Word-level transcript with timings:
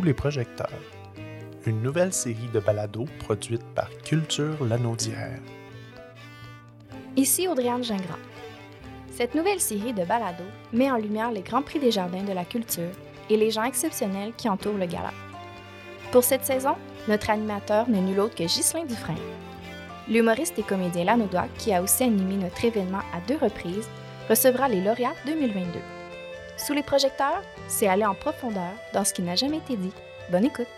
Les 0.00 0.14
projecteurs, 0.14 0.80
une 1.66 1.82
nouvelle 1.82 2.14
série 2.14 2.48
de 2.52 2.60
balados 2.60 3.04
produite 3.18 3.62
par 3.74 3.90
Culture 4.02 4.64
Lanaudière. 4.64 5.38
Ici 7.14 7.46
Audriane 7.46 7.84
Gingras. 7.84 8.18
Cette 9.12 9.34
nouvelle 9.34 9.60
série 9.60 9.92
de 9.92 10.04
balados 10.04 10.48
met 10.72 10.90
en 10.90 10.96
lumière 10.96 11.30
les 11.30 11.42
grands 11.42 11.62
prix 11.62 11.78
des 11.78 11.90
jardins 11.90 12.24
de 12.24 12.32
la 12.32 12.46
culture 12.46 12.90
et 13.28 13.36
les 13.36 13.50
gens 13.50 13.64
exceptionnels 13.64 14.32
qui 14.36 14.48
entourent 14.48 14.78
le 14.78 14.86
gala. 14.86 15.12
Pour 16.10 16.24
cette 16.24 16.46
saison, 16.46 16.74
notre 17.06 17.28
animateur 17.28 17.88
n'est 17.88 18.00
nul 18.00 18.18
autre 18.18 18.34
que 18.34 18.44
Ghislain 18.44 18.86
Dufresne. 18.86 19.16
L'humoriste 20.08 20.58
et 20.58 20.62
comédien 20.62 21.04
lanaudois, 21.04 21.48
qui 21.58 21.72
a 21.74 21.82
aussi 21.82 22.04
animé 22.04 22.36
notre 22.36 22.64
événement 22.64 23.02
à 23.14 23.20
deux 23.28 23.36
reprises, 23.36 23.88
recevra 24.28 24.68
les 24.68 24.80
lauréats 24.80 25.14
2022. 25.26 25.78
Sous 26.58 26.74
les 26.74 26.82
projecteurs, 26.82 27.42
c'est 27.66 27.88
aller 27.88 28.04
en 28.04 28.14
profondeur 28.14 28.72
dans 28.92 29.04
ce 29.04 29.14
qui 29.14 29.22
n'a 29.22 29.34
jamais 29.34 29.58
été 29.58 29.76
dit. 29.76 29.92
Bonne 30.30 30.44
écoute! 30.44 30.68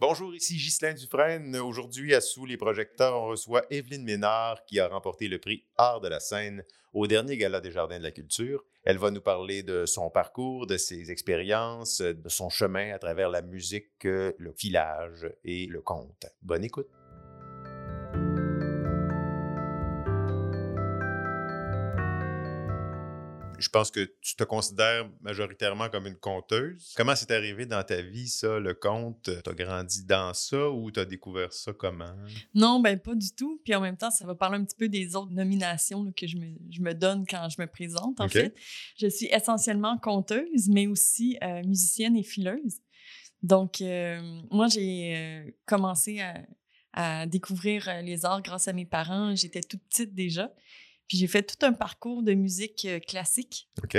Bonjour, 0.00 0.34
ici 0.34 0.56
Ghislain 0.56 0.94
Dufresne. 0.94 1.56
Aujourd'hui, 1.56 2.14
à 2.14 2.20
Sous 2.20 2.46
les 2.46 2.56
projecteurs, 2.56 3.14
on 3.20 3.26
reçoit 3.26 3.64
Evelyne 3.70 4.04
Ménard 4.04 4.64
qui 4.64 4.80
a 4.80 4.88
remporté 4.88 5.28
le 5.28 5.38
prix 5.38 5.64
Art 5.76 6.00
de 6.00 6.08
la 6.08 6.20
scène 6.20 6.64
au 6.92 7.06
dernier 7.06 7.36
Gala 7.36 7.60
des 7.60 7.70
Jardins 7.70 7.98
de 7.98 8.04
la 8.04 8.10
Culture. 8.10 8.64
Elle 8.84 8.98
va 8.98 9.10
nous 9.10 9.20
parler 9.20 9.62
de 9.62 9.86
son 9.86 10.08
parcours, 10.08 10.66
de 10.66 10.76
ses 10.76 11.10
expériences, 11.10 12.00
de 12.00 12.28
son 12.28 12.48
chemin 12.48 12.92
à 12.92 12.98
travers 12.98 13.28
la 13.28 13.42
musique, 13.42 14.04
le 14.04 14.52
filage 14.56 15.28
et 15.44 15.66
le 15.66 15.82
conte. 15.82 16.26
Bonne 16.42 16.64
écoute. 16.64 16.88
Je 23.58 23.68
pense 23.68 23.90
que 23.90 24.12
tu 24.20 24.36
te 24.36 24.44
considères 24.44 25.08
majoritairement 25.20 25.88
comme 25.88 26.06
une 26.06 26.16
conteuse. 26.16 26.92
Comment 26.96 27.14
c'est 27.16 27.30
arrivé 27.30 27.66
dans 27.66 27.82
ta 27.82 28.00
vie, 28.00 28.28
ça, 28.28 28.58
le 28.58 28.74
conte? 28.74 29.30
Tu 29.42 29.50
as 29.50 29.54
grandi 29.54 30.04
dans 30.04 30.32
ça 30.34 30.70
ou 30.70 30.90
tu 30.90 31.00
as 31.00 31.04
découvert 31.04 31.52
ça 31.52 31.72
comment? 31.72 32.14
Non, 32.54 32.80
ben 32.80 32.98
pas 32.98 33.14
du 33.14 33.30
tout. 33.32 33.60
Puis 33.64 33.74
en 33.74 33.80
même 33.80 33.96
temps, 33.96 34.10
ça 34.10 34.26
va 34.26 34.34
parler 34.34 34.58
un 34.58 34.64
petit 34.64 34.76
peu 34.76 34.88
des 34.88 35.16
autres 35.16 35.32
nominations 35.32 36.10
que 36.12 36.26
je 36.26 36.36
me, 36.36 36.46
je 36.70 36.80
me, 36.80 36.94
donne 36.94 37.26
quand 37.26 37.48
je 37.48 37.60
me 37.60 37.66
présente, 37.66 38.20
en 38.20 38.28
fait. 38.28 38.54
Je 38.96 39.06
suis 39.08 39.26
essentiellement 39.26 39.98
conteuse, 39.98 40.68
mais 40.68 40.86
aussi 40.86 41.38
euh, 41.42 41.62
musicienne 41.64 42.16
et 42.16 42.22
fileuse. 42.22 42.80
Donc, 43.42 43.80
euh, 43.80 44.20
moi, 44.50 44.66
j'ai 44.68 45.14
euh, 45.16 45.50
commencé 45.66 46.20
à, 46.20 46.42
à 46.92 47.26
découvrir 47.26 48.02
les 48.02 48.24
arts 48.24 48.42
grâce 48.42 48.68
à 48.68 48.72
mes 48.72 48.86
parents. 48.86 49.34
J'étais 49.36 49.60
toute 49.60 49.82
petite 49.88 50.14
déjà. 50.14 50.52
Puis 51.08 51.18
j'ai 51.18 51.26
fait 51.26 51.42
tout 51.42 51.64
un 51.64 51.72
parcours 51.72 52.22
de 52.22 52.34
musique 52.34 52.84
euh, 52.84 53.00
classique. 53.00 53.68
OK. 53.82 53.98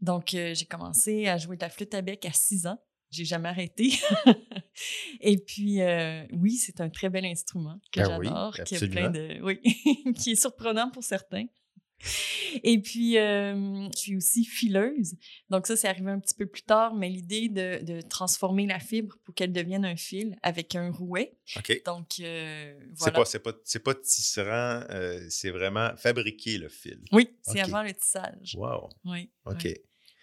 Donc, 0.00 0.34
euh, 0.34 0.54
j'ai 0.54 0.66
commencé 0.66 1.26
à 1.26 1.36
jouer 1.38 1.56
de 1.56 1.62
la 1.62 1.70
flûte 1.70 1.94
à 1.94 2.02
bec 2.02 2.24
à 2.24 2.32
6 2.32 2.66
ans. 2.66 2.78
J'ai 3.10 3.24
jamais 3.24 3.48
arrêté. 3.48 3.92
Et 5.20 5.38
puis, 5.38 5.82
euh, 5.82 6.24
oui, 6.32 6.52
c'est 6.52 6.80
un 6.80 6.88
très 6.88 7.10
bel 7.10 7.24
instrument 7.24 7.80
que 7.92 8.00
ben 8.00 8.22
j'adore, 8.22 8.54
qui, 8.64 8.88
plein 8.88 9.10
de, 9.10 9.40
oui, 9.42 9.60
qui 10.16 10.32
est 10.32 10.40
surprenant 10.40 10.90
pour 10.90 11.02
certains. 11.02 11.46
Et 12.62 12.80
puis, 12.80 13.18
euh, 13.18 13.88
je 13.94 13.98
suis 13.98 14.16
aussi 14.16 14.44
fileuse. 14.44 15.14
Donc 15.48 15.66
ça, 15.66 15.76
c'est 15.76 15.88
arrivé 15.88 16.10
un 16.10 16.18
petit 16.18 16.34
peu 16.34 16.46
plus 16.46 16.62
tard, 16.62 16.94
mais 16.94 17.08
l'idée 17.08 17.48
de, 17.48 17.82
de, 17.82 18.00
transformer 18.00 18.66
la 18.66 18.78
fibre 18.78 19.16
pour 19.24 19.34
qu'elle 19.34 19.52
devienne 19.52 19.84
un 19.84 19.96
fil 19.96 20.36
avec 20.42 20.74
un 20.74 20.90
rouet. 20.90 21.36
OK. 21.56 21.82
Donc, 21.84 22.20
euh, 22.20 22.78
voilà. 22.94 23.24
C'est 23.24 23.40
pas, 23.40 23.52
pas, 23.52 23.80
pas 23.84 23.94
tisserand, 23.94 24.84
euh, 24.90 25.24
c'est 25.28 25.50
vraiment 25.50 25.90
fabriquer 25.96 26.58
le 26.58 26.68
fil. 26.68 27.00
Oui, 27.12 27.30
c'est 27.42 27.60
avant 27.60 27.82
le 27.82 27.92
tissage. 27.92 28.54
Wow. 28.56 28.88
Oui. 29.04 29.30
OK. 29.46 29.68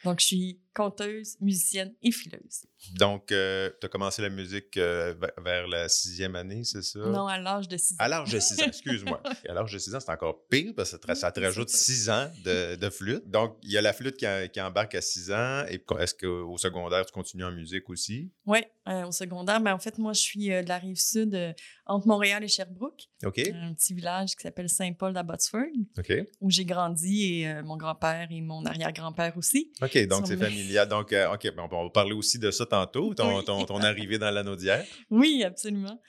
Donc, 0.03 0.19
je 0.19 0.25
suis 0.25 0.61
conteuse, 0.77 1.37
musicienne 1.41 1.91
et 2.03 2.11
fileuse. 2.11 2.67
Donc, 2.93 3.31
euh, 3.31 3.71
tu 3.81 3.87
as 3.87 3.89
commencé 3.89 4.21
la 4.21 4.29
musique 4.29 4.77
euh, 4.77 5.15
vers 5.43 5.67
la 5.67 5.89
sixième 5.89 6.35
année, 6.35 6.63
c'est 6.63 6.83
ça? 6.83 6.99
Non, 6.99 7.25
à 7.25 7.39
l'âge 7.39 7.67
de 7.67 7.75
six 7.77 7.95
ans. 7.95 7.97
À 7.99 8.07
l'âge 8.07 8.31
de 8.31 8.39
six 8.39 8.61
ans, 8.61 8.67
excuse-moi. 8.67 9.21
à 9.49 9.53
l'âge 9.53 9.73
de 9.73 9.79
six 9.79 9.95
ans, 9.95 9.99
c'est 9.99 10.11
encore 10.11 10.47
pire 10.47 10.73
parce 10.75 10.95
que 10.95 11.15
ça 11.15 11.31
te, 11.31 11.39
rajoute 11.39 11.69
six 11.69 12.11
ans 12.11 12.29
de, 12.45 12.89
flûte. 12.91 13.27
Donc, 13.27 13.57
il 13.63 13.71
y 13.71 13.77
a 13.77 13.81
la 13.81 13.91
flûte 13.91 14.17
qui, 14.17 14.61
embarque 14.61 14.93
à 14.93 15.01
six 15.01 15.31
ans. 15.31 15.63
Et 15.67 15.83
est-ce 15.99 16.13
qu'au 16.13 16.57
secondaire, 16.57 17.03
tu 17.07 17.11
continues 17.11 17.45
en 17.45 17.51
musique 17.51 17.89
aussi? 17.89 18.31
Oui, 18.45 18.59
euh, 18.87 19.07
au 19.07 19.11
secondaire. 19.11 19.59
Mais 19.59 19.71
ben, 19.71 19.75
en 19.75 19.79
fait, 19.79 19.97
moi, 19.97 20.13
je 20.13 20.21
suis 20.21 20.47
de 20.49 20.67
la 20.67 20.77
rive 20.77 20.99
sud, 20.99 21.55
entre 21.87 22.07
Montréal 22.07 22.43
et 22.43 22.47
Sherbrooke. 22.47 23.09
OK. 23.25 23.39
Un 23.39 23.73
petit 23.73 23.95
village 23.95 24.35
qui 24.35 24.43
s'appelle 24.43 24.69
Saint-Paul 24.69 25.13
d'Abbotsford. 25.13 25.63
OK. 25.97 26.13
Où 26.41 26.51
j'ai 26.51 26.65
grandi 26.65 27.41
et 27.41 27.63
mon 27.63 27.75
grand-père 27.75 28.27
et 28.29 28.41
mon 28.41 28.63
arrière-grand-père 28.65 29.35
aussi. 29.35 29.71
OK, 29.81 29.97
donc 30.07 30.27
c'est 30.27 30.37
familial. 30.37 30.66
Donc, 30.89 31.13
OK, 31.33 31.55
ben, 31.55 31.67
on 31.71 31.83
va 31.83 31.89
parler 31.89 32.13
aussi 32.13 32.39
de 32.39 32.51
ça 32.51 32.65
tantôt, 32.65 33.13
ton, 33.13 33.41
ton, 33.41 33.77
arrivée 33.81 34.17
dans 34.17 34.31
l'anneau 34.31 34.55
d'hier. 34.57 34.85
Oui, 35.09 35.43
absolument. 35.43 35.99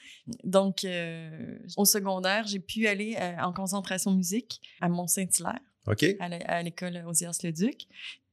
Donc, 0.44 0.84
euh, 0.84 1.58
au 1.76 1.84
secondaire, 1.84 2.46
j'ai 2.46 2.60
pu 2.60 2.86
aller 2.86 3.16
euh, 3.18 3.36
en 3.40 3.52
concentration 3.52 4.12
musique 4.12 4.60
à 4.80 4.88
Mont-Saint-Hilaire. 4.88 5.60
OK. 5.86 6.04
À 6.18 6.62
l'école 6.62 7.02
Osias-le-Duc. 7.06 7.86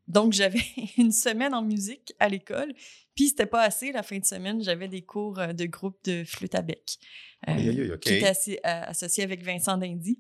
Donc, 0.08 0.34
j'avais 0.34 0.64
une 0.98 1.12
semaine 1.12 1.54
en 1.54 1.62
musique 1.62 2.14
à 2.20 2.30
l'école. 2.30 2.74
Puis, 3.16 3.30
c'était 3.30 3.46
pas 3.46 3.64
assez. 3.64 3.92
La 3.92 4.04
fin 4.04 4.18
de 4.18 4.26
semaine, 4.26 4.62
j'avais 4.62 4.88
des 4.88 5.02
cours 5.02 5.40
euh, 5.40 5.54
de 5.54 5.66
groupe 5.66 5.98
de 6.04 6.24
flûte 6.24 6.56
à 6.56 6.62
bec. 6.62 6.98
Qui 8.02 8.14
était 8.14 8.60
associé 8.64 9.24
avec 9.24 9.44
Vincent 9.44 9.78
Dindy. 9.78 10.20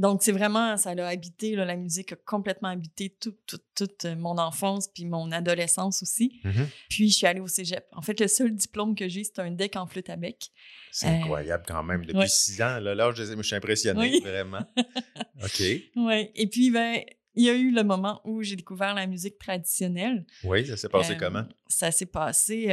Donc, 0.00 0.22
c'est 0.22 0.32
vraiment, 0.32 0.78
ça 0.78 0.94
l'a 0.94 1.06
habité, 1.08 1.54
la 1.54 1.76
musique 1.76 2.12
a 2.12 2.16
complètement 2.16 2.70
habité 2.70 3.14
toute 3.20 4.04
euh, 4.06 4.16
mon 4.16 4.38
enfance 4.38 4.88
puis 4.88 5.04
mon 5.04 5.30
adolescence 5.30 6.02
aussi. 6.02 6.40
Mm-hmm. 6.42 6.66
Puis, 6.88 7.10
je 7.10 7.16
suis 7.16 7.26
allée 7.26 7.40
au 7.40 7.46
cégep. 7.46 7.86
En 7.92 8.00
fait, 8.00 8.18
le 8.18 8.26
seul 8.26 8.50
diplôme 8.54 8.94
que 8.94 9.10
j'ai, 9.10 9.24
c'est 9.24 9.40
un 9.40 9.50
deck 9.50 9.76
en 9.76 9.86
flûte 9.86 10.08
à 10.08 10.16
bec. 10.16 10.52
C'est 10.90 11.06
euh, 11.06 11.10
incroyable 11.10 11.64
quand 11.68 11.82
même. 11.82 12.06
Depuis 12.06 12.30
six 12.30 12.62
ans, 12.62 12.80
là, 12.80 13.12
je, 13.14 13.24
je 13.24 13.42
suis 13.42 13.54
impressionnée, 13.54 14.20
vraiment. 14.20 14.64
OK. 15.44 15.62
Oui. 15.96 16.30
Et 16.34 16.46
puis, 16.46 16.70
ben, 16.70 17.02
il 17.34 17.44
y 17.44 17.50
a 17.50 17.54
eu 17.54 17.70
le 17.70 17.84
moment 17.84 18.22
où 18.24 18.42
j'ai 18.42 18.56
découvert 18.56 18.94
la 18.94 19.06
musique 19.06 19.38
traditionnelle. 19.38 20.24
Oui, 20.44 20.66
ça 20.66 20.78
s'est 20.78 20.88
passé 20.88 21.12
euh, 21.12 21.16
comment? 21.18 21.44
Ça 21.68 21.90
s'est 21.90 22.06
passé. 22.06 22.70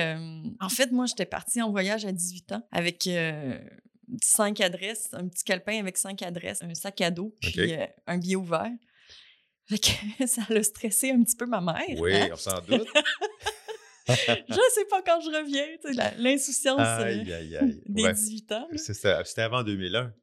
en 0.62 0.70
fait, 0.70 0.94
moi, 0.94 1.06
j'étais 1.08 1.26
partie 1.26 1.62
en 1.62 1.72
voyage 1.72 2.06
à 2.06 2.14
18 2.14 2.54
ans 2.54 2.66
avec 2.72 3.06
cinq 4.22 4.62
adresses, 4.62 5.10
un 5.14 5.28
petit 5.28 5.44
calepin 5.44 5.80
avec 5.80 5.98
cinq 5.98 6.22
adresses, 6.22 6.64
un 6.64 6.74
sac 6.74 7.02
à 7.02 7.12
dos, 7.12 7.36
puis 7.42 7.74
euh, 7.74 7.86
un 8.06 8.18
billet 8.18 8.36
ouvert. 8.36 8.72
ça 10.28 10.42
l'a 10.50 10.64
stressé 10.64 11.12
un 11.12 11.24
petit 11.24 11.36
peu 11.36 11.46
ma 11.46 11.62
mère. 11.62 12.00
Oui, 12.00 12.16
hein? 12.16 12.30
on 12.32 12.36
s'en 12.38 12.60
doute. 12.62 12.88
je 14.08 14.60
sais 14.74 14.86
pas 14.90 15.02
quand 15.02 15.20
je 15.20 15.30
reviens, 15.30 15.66
l'insouciance 16.18 16.80
euh, 16.80 17.24
des 17.86 18.14
18 18.14 18.52
ans. 18.54 18.68
C'était 18.76 19.42
avant 19.42 19.64
2001. 19.64 20.14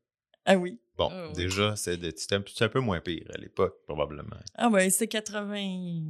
Ah 0.47 0.57
oui. 0.57 0.79
Bon, 0.97 1.09
ah 1.11 1.33
déjà, 1.35 1.75
c'était 1.77 2.35
un, 2.35 2.69
peu 2.69 2.81
moins 2.81 3.01
pire 3.01 3.27
à 3.35 3.39
l'époque, 3.39 3.83
probablement. 3.87 4.37
Ah 4.55 4.69
ouais, 4.69 4.91
c'est 4.91 5.09
80... 5.09 6.03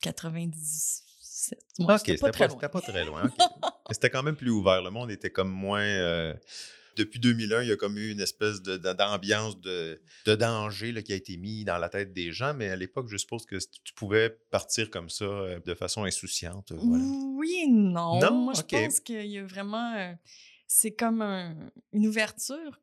97. 0.00 1.58
ok, 1.78 2.00
c'était 2.04 2.18
pas, 2.18 2.68
pas, 2.68 2.80
très 2.80 3.04
loin. 3.04 3.30
c'était 3.90 4.10
quand 4.10 4.22
même 4.22 4.36
plus 4.36 4.50
ouvert. 4.50 4.82
Le 4.82 4.90
monde 4.90 5.10
était 5.10 5.30
comme 5.30 5.50
moins... 5.50 5.82
Euh, 5.82 6.34
depuis 6.96 7.20
2001, 7.20 7.62
il 7.62 7.68
y 7.68 7.72
a 7.72 7.76
comme 7.76 7.98
eu 7.98 8.10
une 8.10 8.20
espèce 8.20 8.62
d'ambiance 8.62 9.60
de, 9.60 10.00
de, 10.26 10.34
danger 10.34 10.92
là, 10.92 11.02
qui 11.02 11.12
a 11.12 11.16
été 11.16 11.36
mis 11.36 11.64
dans 11.64 11.78
la 11.78 11.88
tête 11.88 12.12
des 12.12 12.32
gens, 12.32 12.54
mais 12.54 12.68
à 12.68 12.76
l'époque, 12.76 13.08
je 13.08 13.16
suppose 13.16 13.46
que 13.46 13.56
tu 13.56 13.94
pouvais 13.94 14.30
partir 14.50 14.90
comme 14.90 15.08
ça 15.08 15.24
euh, 15.24 15.60
de 15.64 15.74
façon 15.74 16.04
insouciante. 16.04 16.72
Oui 16.76 17.66
non. 17.68 18.20
Moi, 18.32 18.54
je 18.54 18.62
pense 18.62 19.00
qu'il 19.00 19.26
y 19.26 19.38
a 19.38 19.44
vraiment. 19.44 19.94
Euh, 19.96 20.12
c'est 20.66 20.92
comme 20.92 21.22
une 21.92 22.06
ouverture 22.06 22.80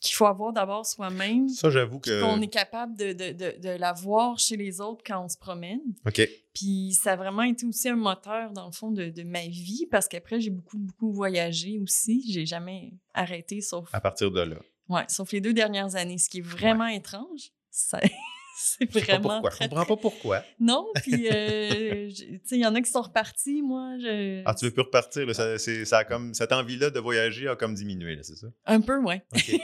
qu'il 0.00 0.14
faut 0.14 0.26
avoir 0.26 0.52
d'abord 0.52 0.86
soi-même. 0.86 1.48
Ça, 1.48 1.70
j'avoue 1.70 2.00
que. 2.00 2.22
Qu'on 2.22 2.40
est 2.40 2.48
capable 2.48 2.96
de, 2.96 3.12
de, 3.12 3.32
de, 3.32 3.60
de, 3.60 3.68
la 3.68 3.92
voir 3.92 4.38
chez 4.38 4.56
les 4.56 4.80
autres 4.80 5.02
quand 5.06 5.24
on 5.24 5.28
se 5.28 5.36
promène. 5.36 5.80
OK. 6.06 6.28
Puis 6.54 6.92
ça 6.94 7.12
a 7.12 7.16
vraiment 7.16 7.42
été 7.42 7.66
aussi 7.66 7.88
un 7.88 7.96
moteur, 7.96 8.52
dans 8.52 8.66
le 8.66 8.72
fond, 8.72 8.90
de, 8.90 9.10
de 9.10 9.22
ma 9.22 9.46
vie, 9.46 9.86
parce 9.90 10.08
qu'après, 10.08 10.40
j'ai 10.40 10.50
beaucoup, 10.50 10.78
beaucoup 10.78 11.12
voyagé 11.12 11.78
aussi. 11.78 12.24
J'ai 12.30 12.46
jamais 12.46 12.94
arrêté, 13.14 13.60
sauf. 13.60 13.88
À 13.92 14.00
partir 14.00 14.30
de 14.30 14.40
là. 14.40 14.56
Ouais, 14.88 15.04
sauf 15.08 15.30
les 15.32 15.40
deux 15.40 15.52
dernières 15.52 15.94
années, 15.94 16.18
ce 16.18 16.28
qui 16.28 16.38
est 16.38 16.46
vraiment 16.46 16.86
étrange. 16.86 17.52
Ça... 17.70 18.00
C'est 18.56 18.90
vraiment. 18.90 19.42
Je 19.50 19.58
comprends 19.58 19.84
pas 19.84 19.96
pourquoi. 19.96 20.42
Non, 20.58 20.86
puis, 21.02 21.28
euh, 21.32 22.08
tu 22.10 22.40
sais, 22.44 22.56
il 22.56 22.60
y 22.60 22.66
en 22.66 22.74
a 22.74 22.80
qui 22.80 22.90
sont 22.90 23.02
repartis, 23.02 23.62
moi. 23.62 23.96
Je... 24.00 24.42
Ah, 24.44 24.54
tu 24.54 24.66
veux 24.66 24.70
plus 24.70 24.82
repartir, 24.82 25.26
là, 25.26 25.34
ça, 25.34 25.58
ça 25.58 26.04
comme, 26.04 26.34
cette 26.34 26.52
envie-là 26.52 26.90
de 26.90 27.00
voyager 27.00 27.48
a 27.48 27.56
comme 27.56 27.74
diminué, 27.74 28.18
c'est 28.22 28.36
ça? 28.36 28.46
Un 28.66 28.80
peu, 28.80 28.98
oui. 28.98 29.16
OK. 29.34 29.54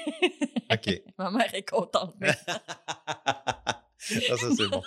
OK. 0.73 1.03
Ma 1.19 1.31
mère 1.31 1.55
est 1.55 1.69
contente. 1.69 2.15
Ah, 2.21 3.83
ça, 4.37 4.49
c'est 4.57 4.69
bon. 4.69 4.83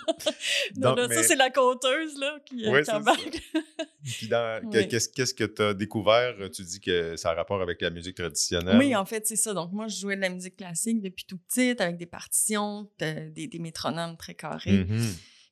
Non, 0.78 0.96
Donc, 0.96 1.10
mais- 1.10 1.16
Ça, 1.16 1.24
c'est 1.24 1.36
la 1.36 1.50
conteuse 1.50 2.18
là, 2.20 2.38
qui, 2.46 2.66
euh, 2.66 2.72
Ouais, 2.72 2.84
qui 2.84 2.92
embarque. 2.92 3.42
Puis 4.04 4.28
dans- 4.28 4.62
que- 4.70 4.78
Ouais. 4.78 4.88
qu'est-ce, 4.88 5.10
qu'est-ce 5.10 5.34
que 5.34 5.44
tu 5.44 5.62
as 5.62 5.74
découvert? 5.74 6.36
Tu 6.52 6.64
dis 6.64 6.80
que 6.80 7.16
ça 7.18 7.32
a 7.32 7.34
rapport 7.34 7.62
avec 7.62 7.82
la 7.82 7.90
musique 7.90 8.16
traditionnelle. 8.16 8.78
Oui, 8.78 8.96
en 8.96 9.06
fait, 9.06 9.28
c'est 9.28 9.36
ça. 9.36 9.54
Donc, 9.54 9.72
moi, 9.74 9.88
je 9.88 9.98
jouais 10.00 10.16
de 10.16 10.22
la 10.22 10.30
musique 10.30 10.56
classique 10.56 11.02
depuis 11.02 11.26
tout 11.26 11.38
petite, 11.38 11.82
avec 11.82 11.98
des 11.98 12.06
partitions, 12.06 12.90
de- 13.00 13.30
des, 13.30 13.48
des 13.48 13.60
métronomes 13.60 14.16
très 14.18 14.36
carrés. 14.36 14.86
Mhm. 14.86 15.06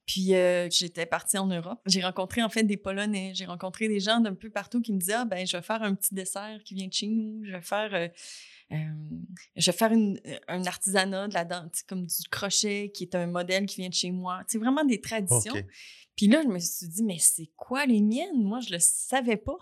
Puis, 0.05 0.33
euh, 0.35 0.69
j'étais 0.71 1.05
partie 1.05 1.37
en 1.37 1.47
Europe. 1.47 1.79
J'ai 1.85 2.01
rencontré, 2.01 2.41
en 2.41 2.47
fait, 2.47 2.63
des 2.63 2.77
Polonais. 2.77 3.33
J'ai 3.35 3.45
rencontré 3.45 3.89
des 3.89 3.99
gens 3.99 4.21
d'un 4.21 4.33
peu 4.35 4.49
partout 4.49 4.81
qui 4.81 4.93
me 4.93 4.99
disaient 4.99 5.15
Ah, 5.17 5.25
ben, 5.25 5.45
je 5.45 5.57
vais 5.57 5.63
faire 5.63 5.83
un 5.83 5.93
petit 5.95 6.13
dessert 6.15 6.61
qui 6.63 6.75
vient 6.75 6.87
de 6.87 6.93
chez 6.93 7.07
nous. 7.07 7.43
Je 7.43 7.51
vais 7.51 7.61
faire. 7.61 7.93
euh, 7.93 8.07
euh, 8.71 8.75
je 9.57 9.69
vais 9.71 9.77
faire 9.77 9.91
une- 9.91 10.19
un 10.47 10.65
artisanat 10.65 11.27
de 11.27 11.33
la 11.33 11.45
sais, 11.73 11.83
comme 11.87 12.05
du 12.05 12.29
crochet, 12.31 12.89
qui 12.93 13.03
est 13.03 13.15
un 13.15 13.27
modèle 13.27 13.65
qui 13.65 13.81
vient 13.81 13.89
de 13.89 13.93
chez 13.93 14.11
moi. 14.11 14.43
C'est 14.47 14.57
vraiment 14.57 14.85
des 14.85 15.01
traditions. 15.01 15.53
Puis 16.17 16.27
là, 16.27 16.41
je 16.43 16.47
me 16.49 16.59
suis 16.59 16.87
dit, 16.89 17.03
mais 17.03 17.19
c'est 17.19 17.49
quoi 17.55 17.85
les 17.85 18.01
miennes? 18.01 18.43
Moi, 18.43 18.59
je 18.59 18.73
le 18.73 18.79
savais 18.79 19.37
pas. 19.37 19.57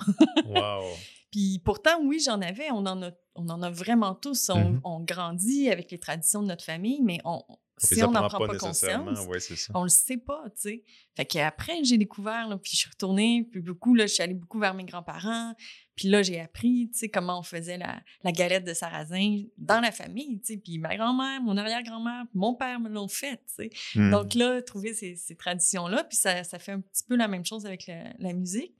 Wow. 0.48 0.84
Puis 1.32 1.62
pourtant, 1.64 2.00
oui, 2.04 2.20
j'en 2.26 2.42
avais. 2.42 2.72
On 2.72 2.86
en 2.86 3.02
a, 3.04 3.12
on 3.36 3.50
en 3.50 3.62
a 3.62 3.70
vraiment 3.70 4.16
tous. 4.16 4.50
On, 4.50 4.70
Mhm. 4.72 4.82
on 4.86 5.00
grandit 5.02 5.70
avec 5.70 5.92
les 5.92 6.00
traditions 6.00 6.42
de 6.42 6.48
notre 6.48 6.64
famille, 6.64 7.02
mais 7.04 7.20
on, 7.26 7.42
si 7.78 8.02
on 8.04 8.12
n'en 8.12 8.30
prend 8.30 8.38
pas, 8.48 8.54
nécessairement. 8.54 9.08
conscience, 9.14 9.28
Ouais, 9.28 9.40
ça. 9.42 9.72
on 9.76 9.84
le 9.84 9.90
sait 9.90 10.16
pas, 10.16 10.44
tu 10.56 10.62
sais. 10.62 10.84
Fait 11.18 11.26
qu'après, 11.26 11.84
j'ai 11.84 11.98
découvert, 11.98 12.48
là, 12.48 12.58
puis 12.58 12.72
je 12.72 12.78
suis 12.78 12.90
retournée, 12.90 13.46
puis 13.52 13.60
beaucoup, 13.62 13.94
là, 13.96 14.06
je 14.08 14.14
suis 14.14 14.24
allée 14.24 14.34
beaucoup 14.34 14.60
vers 14.60 14.74
mes 14.74 14.86
grands-parents. 14.86 15.54
Puis 15.96 16.10
là, 16.10 16.22
j'ai 16.22 16.40
appris, 16.42 16.90
tu 16.92 17.00
sais, 17.00 17.10
comment 17.10 17.40
on 17.40 17.44
faisait 17.44 17.78
la, 17.78 18.02
la 18.24 18.32
galette 18.32 18.66
de 18.66 18.74
sarrasin 18.74 19.44
dans 19.58 19.80
la 19.80 19.92
famille, 19.92 20.40
tu 20.42 20.54
sais. 20.54 20.58
Puis 20.58 20.78
ma 20.78 20.96
grand-mère, 20.98 21.42
mon 21.42 21.56
arrière-grand-mère, 21.58 22.26
mon 22.34 22.54
père 22.54 22.80
me 22.80 22.90
l'ont 22.90 23.08
fait, 23.08 23.38
tu 23.48 23.70
sais. 23.70 23.70
Donc 24.12 24.34
là, 24.34 24.62
trouver 24.62 24.94
ces, 24.94 25.16
ces 25.16 25.36
traditions-là, 25.36 26.04
puis 26.04 26.18
ça, 26.18 26.44
ça 26.44 26.60
fait 26.60 26.74
un 26.74 26.82
petit 26.82 27.04
peu 27.08 27.16
la 27.16 27.28
même 27.28 27.46
chose 27.46 27.66
avec 27.66 27.88
la, 27.88 28.14
la 28.20 28.34
musique. 28.34 28.74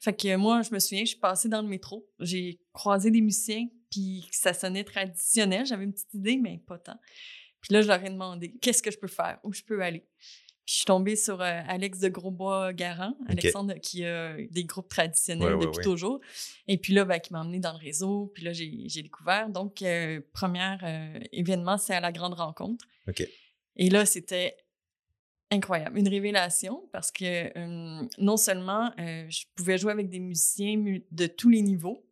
Fait 0.00 0.14
que 0.14 0.36
moi, 0.36 0.62
je 0.62 0.72
me 0.74 0.78
souviens, 0.78 1.04
je 1.04 1.10
suis 1.10 1.18
passée 1.18 1.48
dans 1.48 1.62
le 1.62 1.68
métro, 1.68 2.06
j'ai 2.18 2.60
croisé 2.72 3.10
des 3.10 3.20
musiciens, 3.20 3.66
puis 3.90 4.26
ça 4.32 4.52
sonnait 4.52 4.84
traditionnel. 4.84 5.64
J'avais 5.66 5.84
une 5.84 5.92
petite 5.92 6.12
idée, 6.14 6.36
mais 6.36 6.58
pas 6.66 6.78
tant. 6.78 6.98
Puis 7.60 7.72
là, 7.72 7.80
je 7.80 7.88
leur 7.88 8.04
ai 8.04 8.10
demandé 8.10 8.52
qu'est-ce 8.60 8.82
que 8.82 8.90
je 8.90 8.98
peux 8.98 9.08
faire, 9.08 9.38
où 9.42 9.52
je 9.52 9.62
peux 9.62 9.82
aller. 9.82 10.04
Puis 10.66 10.72
je 10.72 10.76
suis 10.78 10.84
tombée 10.86 11.16
sur 11.16 11.40
euh, 11.42 11.60
Alex 11.68 11.98
de 12.00 12.08
Grosbois-Garant, 12.08 13.16
Alexandre 13.28 13.74
qui 13.74 14.04
a 14.04 14.36
des 14.50 14.64
groupes 14.64 14.88
traditionnels 14.88 15.54
Ouais, 15.56 15.64
depuis 15.66 15.78
ouais. 15.78 15.84
toujours. 15.84 16.20
Et 16.68 16.78
puis 16.78 16.94
là, 16.94 17.04
ben, 17.04 17.18
qui 17.18 17.32
m'a 17.32 17.40
emmené 17.42 17.58
dans 17.60 17.72
le 17.72 17.78
réseau. 17.78 18.30
Puis 18.34 18.44
là, 18.44 18.52
j'ai 18.52 19.02
découvert. 19.02 19.48
Donc, 19.50 19.82
euh, 19.82 20.20
premier 20.32 20.76
euh, 20.82 21.20
événement, 21.32 21.76
c'est 21.76 21.94
à 21.94 22.00
la 22.00 22.12
Grande 22.12 22.34
Rencontre. 22.34 22.84
OK. 23.08 23.26
Et 23.76 23.90
là, 23.90 24.06
c'était 24.06 24.56
incroyable, 25.50 25.98
une 25.98 26.08
révélation 26.08 26.88
parce 26.92 27.12
que 27.12 27.24
euh, 27.58 28.02
non 28.18 28.36
seulement 28.36 28.90
euh, 28.98 29.26
je 29.28 29.44
pouvais 29.54 29.78
jouer 29.78 29.92
avec 29.92 30.08
des 30.08 30.18
musiciens 30.18 30.76
mu- 30.78 31.04
de 31.12 31.26
tous 31.26 31.48
les 31.50 31.60
niveaux. 31.62 32.04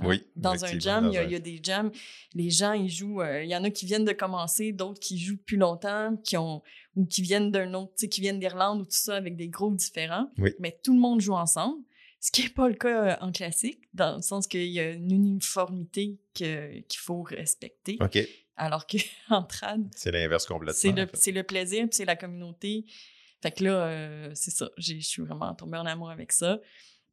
Hein. 0.00 0.06
Oui, 0.06 0.24
Dans 0.36 0.64
un 0.64 0.78
jam, 0.78 1.06
il 1.08 1.14
y, 1.14 1.18
a, 1.18 1.20
un- 1.22 1.24
il 1.24 1.30
y 1.32 1.34
a 1.34 1.38
des 1.40 1.60
jams, 1.62 1.90
les 2.34 2.50
gens, 2.50 2.72
ils 2.72 2.88
jouent, 2.90 3.20
euh, 3.22 3.42
il 3.42 3.48
y 3.50 3.56
en 3.56 3.64
a 3.64 3.70
qui 3.70 3.86
viennent 3.86 4.04
de 4.04 4.12
commencer, 4.12 4.72
d'autres 4.72 5.00
qui 5.00 5.18
jouent 5.18 5.36
depuis 5.36 5.56
longtemps, 5.56 6.16
qui 6.24 6.36
ont, 6.36 6.62
ou 6.96 7.04
qui 7.06 7.22
viennent 7.22 7.50
d'un 7.50 7.72
autre, 7.74 7.92
tu 7.96 8.02
sais, 8.02 8.08
qui 8.08 8.20
viennent 8.20 8.38
d'Irlande 8.40 8.80
ou 8.80 8.84
tout 8.84 8.90
ça, 8.92 9.16
avec 9.16 9.36
des 9.36 9.48
groupes 9.48 9.76
différents. 9.76 10.30
Oui. 10.38 10.54
Mais 10.58 10.78
tout 10.82 10.94
le 10.94 11.00
monde 11.00 11.20
joue 11.20 11.34
ensemble, 11.34 11.82
ce 12.20 12.30
qui 12.32 12.42
n'est 12.42 12.48
pas 12.48 12.68
le 12.68 12.74
cas 12.74 13.04
euh, 13.12 13.16
en 13.20 13.30
classique, 13.32 13.80
dans 13.94 14.16
le 14.16 14.22
sens 14.22 14.46
qu'il 14.46 14.66
y 14.68 14.80
a 14.80 14.90
une 14.90 15.10
uniformité 15.12 16.18
qu'il 16.34 16.84
faut 16.96 17.22
respecter, 17.22 17.96
OK. 18.00 18.18
alors 18.56 18.86
qu'en 18.86 19.42
trad, 19.48 19.86
C'est 19.96 20.10
l'inverse 20.12 20.46
complètement. 20.46 20.78
c'est 20.78 20.92
le, 20.92 21.04
en 21.04 21.06
fait. 21.06 21.32
le 21.32 21.42
plaisir, 21.42 21.82
puis 21.84 21.90
c'est 21.96 22.04
la 22.04 22.16
communauté. 22.16 22.84
Fait 23.40 23.52
que 23.52 23.62
là, 23.62 23.84
euh, 23.86 24.30
c'est 24.34 24.50
ça. 24.50 24.68
Je 24.78 24.98
suis 24.98 25.22
vraiment 25.22 25.54
tombée 25.54 25.78
en 25.78 25.86
amour 25.86 26.10
avec 26.10 26.32
ça. 26.32 26.58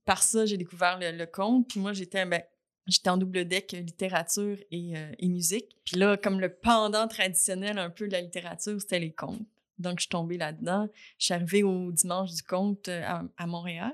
Par 0.06 0.24
ça, 0.24 0.46
j'ai 0.48 0.58
découvert 0.58 0.98
le, 1.00 1.12
le 1.12 1.26
conte. 1.28 1.68
Puis 1.70 1.80
moi, 1.80 1.94
j'étais 1.94 2.26
ben, 2.26 2.42
j'étais 2.88 3.10
en 3.10 3.18
double 3.18 3.46
deck 3.46 3.74
euh, 3.74 3.82
littérature 3.82 4.58
et, 4.72 4.98
euh, 4.98 5.12
et 5.20 5.28
musique. 5.28 5.76
Puis 5.86 5.98
là, 5.98 6.18
comme 6.18 6.40
le 6.40 6.54
pendant 6.54 7.08
traditionnel 7.08 7.78
un 7.78 7.90
peu 7.90 8.08
de 8.08 8.12
la 8.14 8.22
littérature, 8.22 8.80
c'était 8.80 9.00
les 9.00 9.12
contes. 9.12 9.46
Donc, 9.78 10.00
je 10.00 10.04
suis 10.04 10.10
tombée 10.10 10.38
là-dedans. 10.38 10.88
Je 11.18 11.26
suis 11.26 11.34
arrivée 11.34 11.64
au 11.64 11.92
dimanche 11.92 12.32
du 12.34 12.44
conte 12.44 12.88
euh, 12.88 13.04
à, 13.04 13.24
à 13.38 13.48
Montréal, 13.48 13.94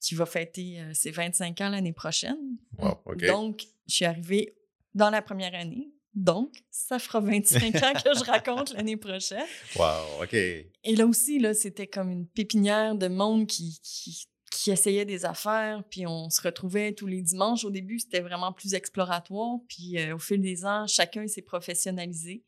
qui 0.00 0.14
va 0.14 0.26
fêter 0.26 0.80
euh, 0.80 0.92
ses 0.92 1.10
25 1.10 1.60
ans 1.62 1.68
l'année 1.70 1.92
prochaine. 1.92 2.58
Wow, 2.78 2.98
OK. 3.06 3.24
Donc, 3.26 3.66
je 3.88 3.94
suis 3.94 4.04
arrivée 4.04 4.54
dans 4.94 5.10
la 5.10 5.22
première 5.22 5.54
année. 5.54 5.90
Donc, 6.14 6.54
ça 6.70 6.98
fera 6.98 7.20
25 7.20 7.74
ans 7.76 7.92
que 7.92 8.18
je 8.18 8.24
raconte 8.24 8.72
l'année 8.72 8.96
prochaine. 8.96 9.44
Wow, 9.76 10.22
OK. 10.22 10.32
Et 10.32 10.96
là 10.96 11.06
aussi, 11.06 11.38
là, 11.38 11.52
c'était 11.52 11.86
comme 11.86 12.10
une 12.10 12.26
pépinière 12.26 12.94
de 12.94 13.08
monde 13.08 13.46
qui, 13.46 13.78
qui, 13.82 14.26
qui 14.58 14.70
essayait 14.70 15.04
des 15.04 15.24
affaires, 15.24 15.82
puis 15.90 16.06
on 16.06 16.30
se 16.30 16.40
retrouvait 16.42 16.92
tous 16.92 17.06
les 17.06 17.22
dimanches. 17.22 17.64
Au 17.64 17.70
début, 17.70 17.98
c'était 17.98 18.20
vraiment 18.20 18.52
plus 18.52 18.74
exploratoire, 18.74 19.58
puis 19.68 19.98
euh, 19.98 20.14
au 20.14 20.18
fil 20.18 20.40
des 20.40 20.64
ans, 20.64 20.86
chacun 20.86 21.26
s'est 21.26 21.42
professionnalisé. 21.42 22.44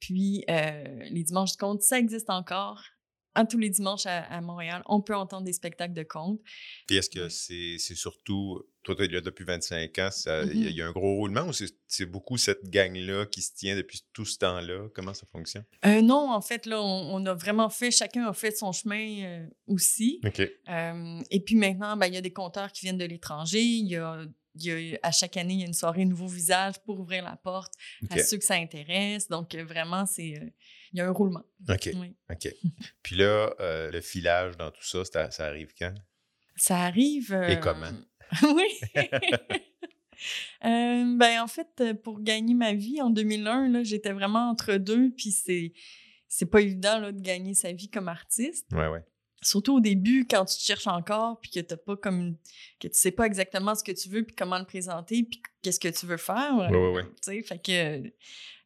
Puis 0.00 0.44
euh, 0.50 1.04
les 1.10 1.22
dimanches 1.22 1.52
de 1.52 1.56
conte, 1.56 1.82
ça 1.82 1.98
existe 1.98 2.30
encore. 2.30 2.82
À 3.34 3.44
tous 3.44 3.58
les 3.58 3.70
dimanches 3.70 4.06
à, 4.06 4.22
à 4.24 4.40
Montréal, 4.40 4.82
on 4.86 5.00
peut 5.00 5.14
entendre 5.16 5.44
des 5.44 5.52
spectacles 5.52 5.94
de 5.94 6.02
conte. 6.04 6.40
Puis 6.86 6.96
est-ce 6.96 7.10
que 7.10 7.28
c'est 7.28 7.78
surtout. 7.96 8.62
Toi, 8.84 8.94
tu 8.96 9.04
es 9.04 9.08
là 9.08 9.20
depuis 9.22 9.44
25 9.44 9.98
ans. 9.98 10.10
ça- 10.10 10.42
Il 10.44 10.62
y 10.62 10.66
a- 10.66 10.70
il 10.70 10.76
y, 10.76 10.82
a 10.82 10.86
un 10.86 10.92
gros 10.92 11.16
roulement 11.16 11.46
ou 11.48 11.52
c'est 11.52 12.04
beaucoup 12.06 12.36
cette 12.36 12.68
gang-là 12.68 13.24
qui 13.26 13.40
se 13.40 13.54
tient 13.54 13.74
depuis 13.76 14.02
tout 14.12 14.24
ce 14.26 14.36
temps-là? 14.38 14.88
Comment 14.94 15.14
ça 15.14 15.26
fonctionne? 15.32 15.64
Euh, 15.86 16.02
non, 16.02 16.30
en 16.30 16.40
fait, 16.42 16.66
là, 16.66 16.82
on, 16.82 17.14
on 17.14 17.26
a 17.26 17.32
vraiment 17.34 17.70
fait, 17.70 17.90
chacun 17.90 18.26
a 18.28 18.32
fait 18.34 18.50
son 18.56 18.72
chemin 18.72 19.22
euh, 19.24 19.46
aussi. 19.66 20.20
OK. 20.24 20.40
Euh, 20.68 21.20
et 21.30 21.40
puis 21.40 21.56
maintenant, 21.56 21.96
ben, 21.96 22.06
il 22.08 22.14
y 22.14 22.18
a 22.18 22.20
des 22.20 22.32
compteurs 22.32 22.70
qui 22.72 22.82
viennent 22.84 22.98
de 22.98 23.04
l'étranger. 23.06 23.62
Il 23.62 23.86
y 23.88 23.96
a, 23.96 24.22
il 24.56 24.62
y 24.64 24.94
a- 24.94 24.98
à 25.02 25.10
chaque 25.12 25.36
année, 25.38 25.54
il 25.54 25.60
y 25.60 25.64
a 25.64 25.66
une 25.66 25.72
soirée 25.72 26.04
nouveau 26.04 26.26
visage 26.28 26.74
pour 26.84 27.00
ouvrir 27.00 27.24
la 27.24 27.36
porte 27.36 27.72
à 28.10 28.18
ceux 28.18 28.36
que 28.36 28.44
ça 28.44 28.54
intéresse. 28.54 29.28
Donc, 29.28 29.54
vraiment, 29.56 30.04
c'est 30.04 30.34
il 30.94 30.98
y 30.98 31.00
a 31.00 31.06
un 31.08 31.10
roulement. 31.10 31.42
OK. 31.68 31.90
Oui. 31.96 32.16
OK. 32.30 32.48
Puis 33.02 33.16
là, 33.16 33.52
euh, 33.60 33.90
le 33.90 34.00
filage 34.00 34.56
dans 34.56 34.70
tout 34.70 34.84
ça, 34.84 35.04
ça, 35.04 35.30
ça 35.30 35.46
arrive 35.46 35.72
quand? 35.78 35.92
Ça 36.56 36.78
arrive. 36.78 37.32
euh, 37.34 37.48
Et 37.48 37.58
comment? 37.60 37.90
oui. 38.42 38.68
Euh, 40.64 41.16
ben, 41.18 41.40
en 41.42 41.46
fait, 41.48 41.82
pour 42.02 42.20
gagner 42.22 42.54
ma 42.54 42.72
vie 42.72 43.02
en 43.02 43.10
2001, 43.10 43.68
là, 43.68 43.82
j'étais 43.82 44.12
vraiment 44.12 44.48
entre 44.50 44.76
deux. 44.76 45.10
Puis 45.10 45.32
c'est, 45.32 45.72
c'est 46.28 46.46
pas 46.46 46.60
évident 46.60 46.98
là, 47.00 47.12
de 47.12 47.20
gagner 47.20 47.54
sa 47.54 47.72
vie 47.72 47.90
comme 47.90 48.08
artiste. 48.08 48.66
Ouais, 48.72 48.86
ouais. 48.88 49.04
Surtout 49.44 49.76
au 49.76 49.80
début 49.80 50.26
quand 50.28 50.44
tu 50.44 50.56
te 50.56 50.62
cherches 50.62 50.86
encore 50.86 51.38
puis 51.40 51.50
que 51.50 51.60
t'as 51.60 51.76
pas 51.76 51.96
comme 51.96 52.20
une- 52.20 52.36
que 52.80 52.88
tu 52.88 52.98
sais 52.98 53.10
pas 53.12 53.26
exactement 53.26 53.74
ce 53.74 53.84
que 53.84 53.92
tu 53.92 54.08
veux 54.08 54.24
puis 54.24 54.34
comment 54.34 54.58
le 54.58 54.64
présenter 54.64 55.22
puis 55.24 55.42
qu'est-ce 55.62 55.78
que 55.80 55.88
tu 55.88 56.06
veux 56.06 56.16
faire 56.16 56.56
ouais. 56.56 56.70
tu 57.04 57.10
sais 57.22 57.42
fait 57.42 57.58
que 57.62 58.06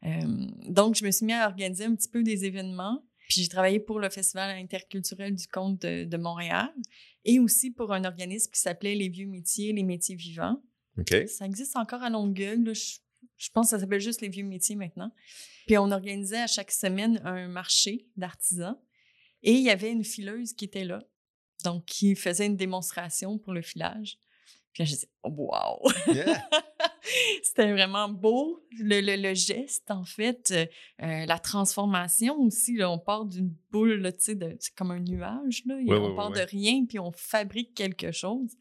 euh, 0.07 0.47
donc 0.69 0.95
je 0.95 1.05
me 1.05 1.11
suis 1.11 1.27
mis 1.27 1.33
à 1.33 1.47
organiser 1.49 1.85
un 1.85 1.95
petit 1.95 2.09
peu 2.09 2.23
des 2.23 2.45
événements 2.45 3.03
puis 3.29 3.43
j'ai 3.43 3.49
travaillé 3.49 3.81
pour 3.81 3.99
le 4.01 4.09
festival 4.09 4.57
interculturel 4.57 5.35
du 5.35 5.47
conte 5.49 5.83
de, 5.83 6.05
de 6.05 6.17
Montréal 6.17 6.71
et 7.25 7.39
aussi 7.41 7.71
pour 7.71 7.93
un 7.93 8.05
organisme 8.05 8.51
qui 8.53 8.61
s'appelait 8.61 8.95
les 8.95 9.09
vieux 9.09 9.27
métiers 9.27 9.73
les 9.73 9.83
métiers 9.83 10.15
vivants 10.17 10.63
OK. 10.99 11.15
ça 11.29 11.45
existe 11.47 11.77
encore 11.77 12.03
à 12.03 12.11
Longueuil. 12.11 12.63
là. 12.65 12.73
Je, 12.73 12.99
je 13.37 13.51
pense 13.51 13.67
que 13.67 13.71
ça 13.71 13.79
s'appelle 13.81 14.01
juste 14.01 14.21
les 14.21 14.29
vieux 14.29 14.43
métiers 14.45 14.75
maintenant. 14.75 15.13
Puis 15.67 15.79
on 15.79 15.91
organisait 15.93 16.41
à 16.41 16.47
chaque 16.49 16.73
semaine 16.73 17.21
un 17.25 17.47
marché 17.47 18.07
d'artisans. 18.17 18.77
Et 19.43 19.53
il 19.53 19.63
y 19.63 19.71
avait 19.71 19.91
une 19.93 20.05
fileuse 20.05 20.53
qui 20.53 20.65
était 20.65 20.85
là. 20.85 21.03
Donc, 21.65 21.85
qui 21.87 22.15
faisait 22.15 22.47
une 22.47 22.57
démonstration 22.57 23.39
pour 23.39 23.53
le 23.53 23.63
filage. 23.63 24.19
Puis 24.73 24.83
là, 24.83 24.85
je 24.85 24.95
disais, 24.95 25.09
oh, 25.25 25.31
wow! 25.31 25.91
Yeah. 26.15 26.49
C'était 27.43 27.73
vraiment 27.73 28.09
beau, 28.09 28.63
le, 28.79 29.01
le- 29.01 29.21
le 29.21 29.35
geste, 29.35 29.91
en 29.91 30.05
fait. 30.05 30.51
euh, 30.53 30.67
euh, 31.03 31.27
la 31.27 31.39
transformation 31.39 32.39
aussi, 32.41 32.77
là, 32.77 32.91
on 32.91 32.99
part 32.99 33.25
d'une 33.25 33.55
boule, 33.71 33.95
là, 33.95 34.13
tu 34.13 34.19
sais, 34.21 34.35
de- 34.35 34.57
c'est 34.61 34.75
comme 34.75 34.91
un 34.91 35.01
nuage. 35.01 35.63
Là, 35.67 35.77
Ouais, 35.77 35.97
on 35.99 36.11
ouais, 36.11 36.17
part 36.17 36.31
ouais, 36.31 36.41
de 36.45 36.47
rien, 36.51 36.85
puis 36.87 36.99
on 36.99 37.11
fabrique 37.13 37.75
quelque 37.75 38.13
chose. 38.13 38.53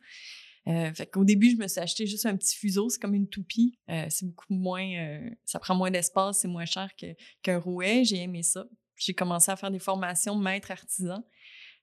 Euh, 0.68 0.94
fait 0.94 1.08
qu'au 1.08 1.24
début, 1.24 1.52
je 1.52 1.58
me 1.58 1.68
suis 1.68 1.80
acheté 1.80 2.06
juste 2.08 2.26
un 2.26 2.36
petit 2.36 2.56
fuseau, 2.56 2.90
c'est 2.90 3.00
comme 3.02 3.14
une 3.14 3.28
toupie. 3.30 3.78
Euh, 3.90 4.06
c'est 4.10 4.26
beaucoup 4.26 4.54
moins, 4.54 5.30
ça 5.46 5.60
prend 5.60 5.76
moins 5.76 5.92
d'espace, 5.92 6.40
c'est 6.40 6.48
moins 6.48 6.66
cher 6.66 6.90
que- 7.00 7.16
qu'un 7.42 7.60
rouet. 7.60 8.04
J'ai 8.06 8.18
aimé 8.18 8.44
ça. 8.44 8.66
J'ai 8.98 9.14
commencé 9.14 9.52
à 9.52 9.56
faire 9.56 9.72
des 9.72 9.80
formations 9.80 10.36
maître 10.36 10.72
artisan 10.72 11.24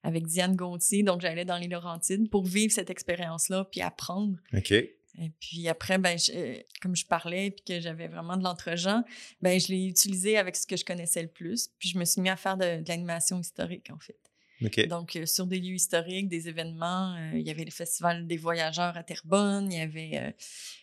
avec 0.02 0.26
Diane 0.26 0.54
Gontier. 0.56 1.02
Donc, 1.02 1.21
j'allais 1.23 1.44
dans 1.44 1.56
les 1.56 1.68
Laurentides 1.68 2.28
pour 2.30 2.44
vivre 2.44 2.73
cette 2.73 2.90
expérience-là 2.90 3.64
puis 3.71 3.80
apprendre. 3.80 4.37
OK. 4.52 4.73
Et 4.73 5.30
puis 5.40 5.68
après, 5.68 5.97
ben, 5.97 6.18
je- 6.18 6.33
euh, 6.35 6.56
comme 6.83 6.97
je 6.97 7.06
parlais 7.06 7.52
puis 7.52 7.64
que 7.64 7.80
j'avais 7.80 8.09
vraiment 8.09 8.37
de 8.37 8.42
l'entre-gens, 8.42 9.04
ben, 9.40 9.61
je 9.61 9.68
l'ai 9.68 9.87
utilisé 9.87 10.37
avec 10.37 10.56
ce 10.56 10.66
que 10.66 10.76
je 10.76 10.85
connaissais 10.85 11.23
le 11.23 11.28
plus. 11.28 11.68
Puis 11.78 11.88
je 11.90 11.99
me 11.99 12.04
suis 12.04 12.21
mis 12.21 12.28
à 12.30 12.37
faire 12.37 12.56
de, 12.56 12.83
de 12.83 12.88
l'animation 12.88 13.38
historique, 13.40 13.90
en 13.90 13.99
fait. 14.00 14.18
OK. 14.62 14.87
Donc, 14.88 15.14
euh, 15.16 15.25
sur 15.26 15.47
des 15.47 15.59
lieux 15.61 15.75
historiques, 15.75 16.28
des 16.28 16.49
événements, 16.49 17.14
euh, 17.14 17.30
il 17.38 17.42
y 17.47 17.50
avait 17.50 17.64
le 17.64 17.71
Festival 17.71 18.26
des 18.26 18.37
voyageurs 18.37 18.97
à 18.97 19.04
Terrebonne, 19.04 19.71
il 19.73 19.78
y 19.78 19.80
avait... 19.80 20.35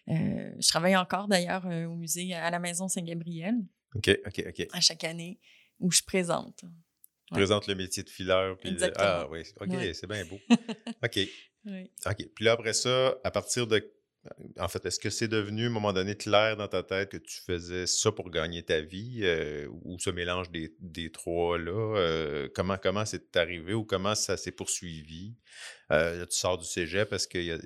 euh, 0.10 0.52
je 0.60 0.68
travaille 0.68 0.96
encore, 0.96 1.28
d'ailleurs, 1.28 1.66
au 1.66 1.96
musée 1.96 2.34
à 2.34 2.50
la 2.52 2.60
Maison 2.60 2.88
Saint-Gabriel, 2.88 3.56
OK. 3.96 4.10
OK. 4.26 4.44
OK. 4.48 4.68
à 4.72 4.80
chaque 4.82 5.04
année, 5.04 5.40
où 5.82 5.92
je 5.92 6.02
présente. 6.02 6.64
présentes 7.30 7.68
le 7.68 7.76
métier 7.76 8.04
de 8.04 8.10
fileur. 8.10 8.58
Puis 8.58 8.72
le- 8.72 8.92
Ah 8.98 9.28
oui, 9.30 9.44
OK, 9.60 9.68
Ouais. 9.70 9.94
c'est 9.94 10.08
bien 10.08 10.24
beau. 10.26 10.40
OK. 11.04 11.20
Oui. 11.66 11.92
OK. 12.06 12.28
Puis 12.36 12.46
là, 12.46 12.54
après 12.54 12.74
ça, 12.74 13.16
à 13.24 13.32
partir 13.32 13.68
de. 13.68 13.92
En 14.60 14.68
fait, 14.68 14.86
est-ce 14.86 15.00
que 15.00 15.10
c'est 15.10 15.28
devenu, 15.28 15.64
à 15.64 15.68
un 15.68 15.70
moment 15.72 15.94
donné, 15.94 16.16
clair 16.16 16.56
dans 16.56 16.68
ta 16.68 16.84
tête 16.84 17.10
que 17.10 17.18
tu 17.18 17.42
faisais 17.42 17.88
ça 17.88 18.12
pour 18.12 18.30
gagner 18.30 18.62
ta 18.62 18.80
vie 18.80 19.22
euh, 19.24 19.68
ou 19.84 19.98
ce 19.98 20.12
mélange 20.12 20.52
des, 20.52 20.76
des 20.80 21.12
trois-là? 21.12 21.72
euh, 21.98 22.48
comment 22.54 22.78
comment 22.78 23.04
c'est 23.04 23.36
arrivé 23.36 23.74
ou 23.74 23.84
comment 23.84 24.14
ça 24.14 24.38
s'est 24.38 24.52
poursuivi? 24.52 25.36
Euh, 25.92 26.20
là, 26.20 26.26
tu 26.28 26.38
sors 26.38 26.58
du 26.60 26.66
cégep 26.66 27.10
parce 27.10 27.26
que. 27.28 27.40
y 27.40 27.52
a- 27.52 27.58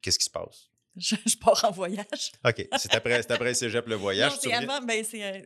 Qu'est-ce 0.00 0.18
qui 0.18 0.26
se 0.26 0.30
passe? 0.30 0.68
Je, 0.96 1.16
je 1.26 1.36
pars 1.36 1.64
en 1.64 1.72
voyage. 1.72 2.30
OK. 2.44 2.68
C'est 2.78 2.94
après, 2.94 3.20
c'est 3.22 3.32
après 3.32 3.48
le 3.48 3.54
cégep, 3.54 3.86
le 3.88 3.96
voyage. 3.96 4.30
Non, 4.32 4.38
c'est 4.40 4.52
avant, 4.52 4.80
ben, 4.86 5.04
c'est, 5.04 5.24
euh, 5.24 5.40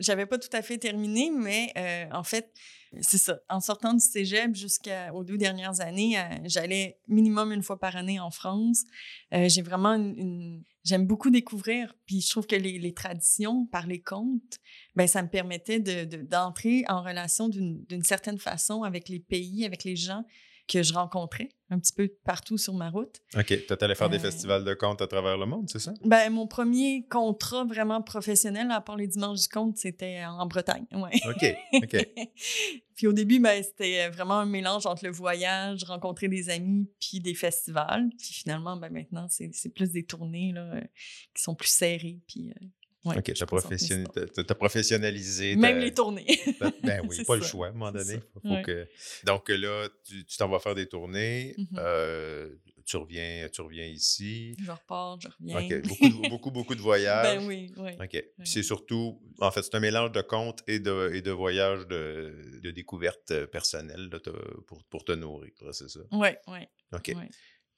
j'avais 0.00 0.26
pas 0.26 0.38
tout 0.38 0.48
à 0.52 0.60
fait 0.60 0.76
terminé, 0.78 1.30
mais 1.30 1.72
euh, 1.76 2.06
en 2.12 2.24
fait, 2.24 2.52
c'est 3.00 3.18
ça. 3.18 3.38
En 3.48 3.60
sortant 3.60 3.94
du 3.94 4.00
cégep 4.00 4.56
jusqu'aux 4.56 5.22
deux 5.22 5.38
dernières 5.38 5.80
années, 5.80 6.18
euh, 6.18 6.22
j'allais 6.46 6.98
minimum 7.06 7.52
une 7.52 7.62
fois 7.62 7.78
par 7.78 7.94
année 7.94 8.18
en 8.18 8.30
France. 8.32 8.82
J'ai 9.30 9.62
vraiment 9.62 9.94
une, 9.94 10.18
une- 10.18 10.64
J'aime 10.84 11.06
beaucoup 11.06 11.28
découvrir, 11.30 11.94
puis 12.06 12.22
je 12.22 12.30
trouve 12.30 12.46
que 12.46 12.56
les, 12.56 12.78
les 12.78 12.94
traditions 12.94 13.66
par 13.66 13.86
les 13.86 14.00
contes, 14.00 14.58
ben, 14.96 15.06
ça 15.06 15.22
me 15.22 15.28
permettait 15.28 15.80
de, 15.80 16.04
de- 16.04 16.22
d'entrer 16.22 16.84
en 16.88 17.02
relation 17.02 17.48
d'une, 17.50 17.84
d'une 17.84 18.02
certaine 18.04 18.38
façon 18.38 18.84
avec 18.84 19.08
les 19.10 19.18
pays, 19.20 19.66
avec 19.66 19.84
les 19.84 19.96
gens 19.96 20.24
que 20.68 20.82
je 20.82 20.92
rencontrais 20.92 21.48
un 21.70 21.78
petit 21.78 21.92
peu 21.92 22.08
partout 22.24 22.56
sur 22.56 22.74
ma 22.74 22.90
route. 22.90 23.20
OK. 23.36 23.46
Tu 23.46 23.84
allé 23.84 23.94
faire 23.94 24.08
des 24.08 24.16
Euh, 24.18 24.20
festivals 24.20 24.64
de 24.64 24.74
contes 24.74 25.02
à 25.02 25.06
travers 25.06 25.36
le 25.36 25.46
monde, 25.46 25.68
c'est 25.68 25.78
ça? 25.78 25.92
Ben, 26.04 26.30
mon 26.30 26.46
premier 26.46 27.06
contrat 27.10 27.64
vraiment 27.64 28.00
professionnel, 28.02 28.70
à 28.70 28.80
part 28.80 28.96
les 28.96 29.06
dimanches 29.06 29.40
du 29.42 29.48
compte, 29.48 29.76
c'était 29.76 30.24
en 30.24 30.46
Bretagne. 30.46 30.86
Ouais. 30.92 31.10
OK. 31.28 31.56
OK. 31.82 32.08
puis 32.96 33.06
au 33.06 33.12
début, 33.12 33.38
ben, 33.38 33.62
c'était 33.62 34.08
vraiment 34.08 34.38
un 34.38 34.46
mélange 34.46 34.86
entre 34.86 35.04
le 35.04 35.10
voyage, 35.10 35.84
rencontrer 35.84 36.28
des 36.28 36.48
amis, 36.48 36.88
puis 37.00 37.20
des 37.20 37.34
festivals. 37.34 38.08
Puis 38.18 38.32
finalement, 38.32 38.76
ben, 38.76 38.90
maintenant, 38.92 39.26
c'est 39.28 39.50
c'est 39.52 39.70
plus 39.74 39.90
des 39.90 40.04
tournées 40.04 40.52
là, 40.54 40.62
euh, 40.74 40.80
qui 41.34 41.42
sont 41.42 41.54
plus 41.54 41.68
serrées. 41.70 42.18
Puis, 42.26 42.50
euh, 42.50 42.66
ouais, 43.08 43.18
OK. 43.18 43.32
présente 43.46 43.70
mes 43.70 43.78
professionnalisé. 44.54 45.56
Même 45.56 45.78
les 45.78 45.92
tournées. 45.94 46.26
Ben, 46.60 46.72
ben 46.82 47.06
oui, 47.08 47.24
pas 47.24 47.36
le 47.36 47.42
choix 47.42 47.66
à 47.66 47.70
un 47.70 47.72
moment 47.72 47.92
donné. 47.92 48.14
ça. 48.14 48.20
Faut 48.42 48.48
Ouais. 48.48 48.62
que... 48.62 48.88
Donc 49.24 49.48
là, 49.48 49.88
tu 50.04 50.24
tu 50.24 50.36
t'en 50.36 50.48
vas 50.48 50.58
faire 50.58 50.74
des 50.74 50.86
tournées, 50.86 51.54
Mhm. 51.56 51.66
euh, 51.78 52.54
tu, 52.84 52.96
reviens, 52.96 53.48
tu 53.52 53.60
reviens 53.60 53.84
ici. 53.86 54.56
je 54.62 54.70
repars, 54.70 55.20
je 55.20 55.28
reviens. 55.28 55.58
OK, 55.60 55.86
beaucoup, 55.86 56.08
beaucoup, 56.30 56.50
beaucoup 56.50 56.74
de 56.74 56.80
voyages. 56.80 57.38
ben 57.38 57.46
oui, 57.46 57.72
oui. 57.76 57.92
OK. 58.02 58.24
C'est 58.44 58.62
surtout, 58.62 59.20
en 59.40 59.50
fait, 59.50 59.62
c'est 59.62 59.74
un 59.74 59.80
mélange 59.80 60.12
de 60.12 60.20
contes 60.22 60.62
et 60.66 60.78
de, 60.80 61.10
et 61.14 61.20
de 61.22 61.30
voyages 61.30 61.86
de, 61.86 62.60
de 62.62 62.70
découverte 62.70 63.44
personnelle 63.46 64.08
te- 64.18 64.30
pour, 64.62 64.82
pour 64.84 65.04
te 65.04 65.12
nourrir, 65.12 65.50
c'est 65.72 65.88
ça? 65.90 66.00
Oui, 66.12 66.28
oui. 66.48 66.60
OK. 66.92 67.12
ouais. 67.14 67.28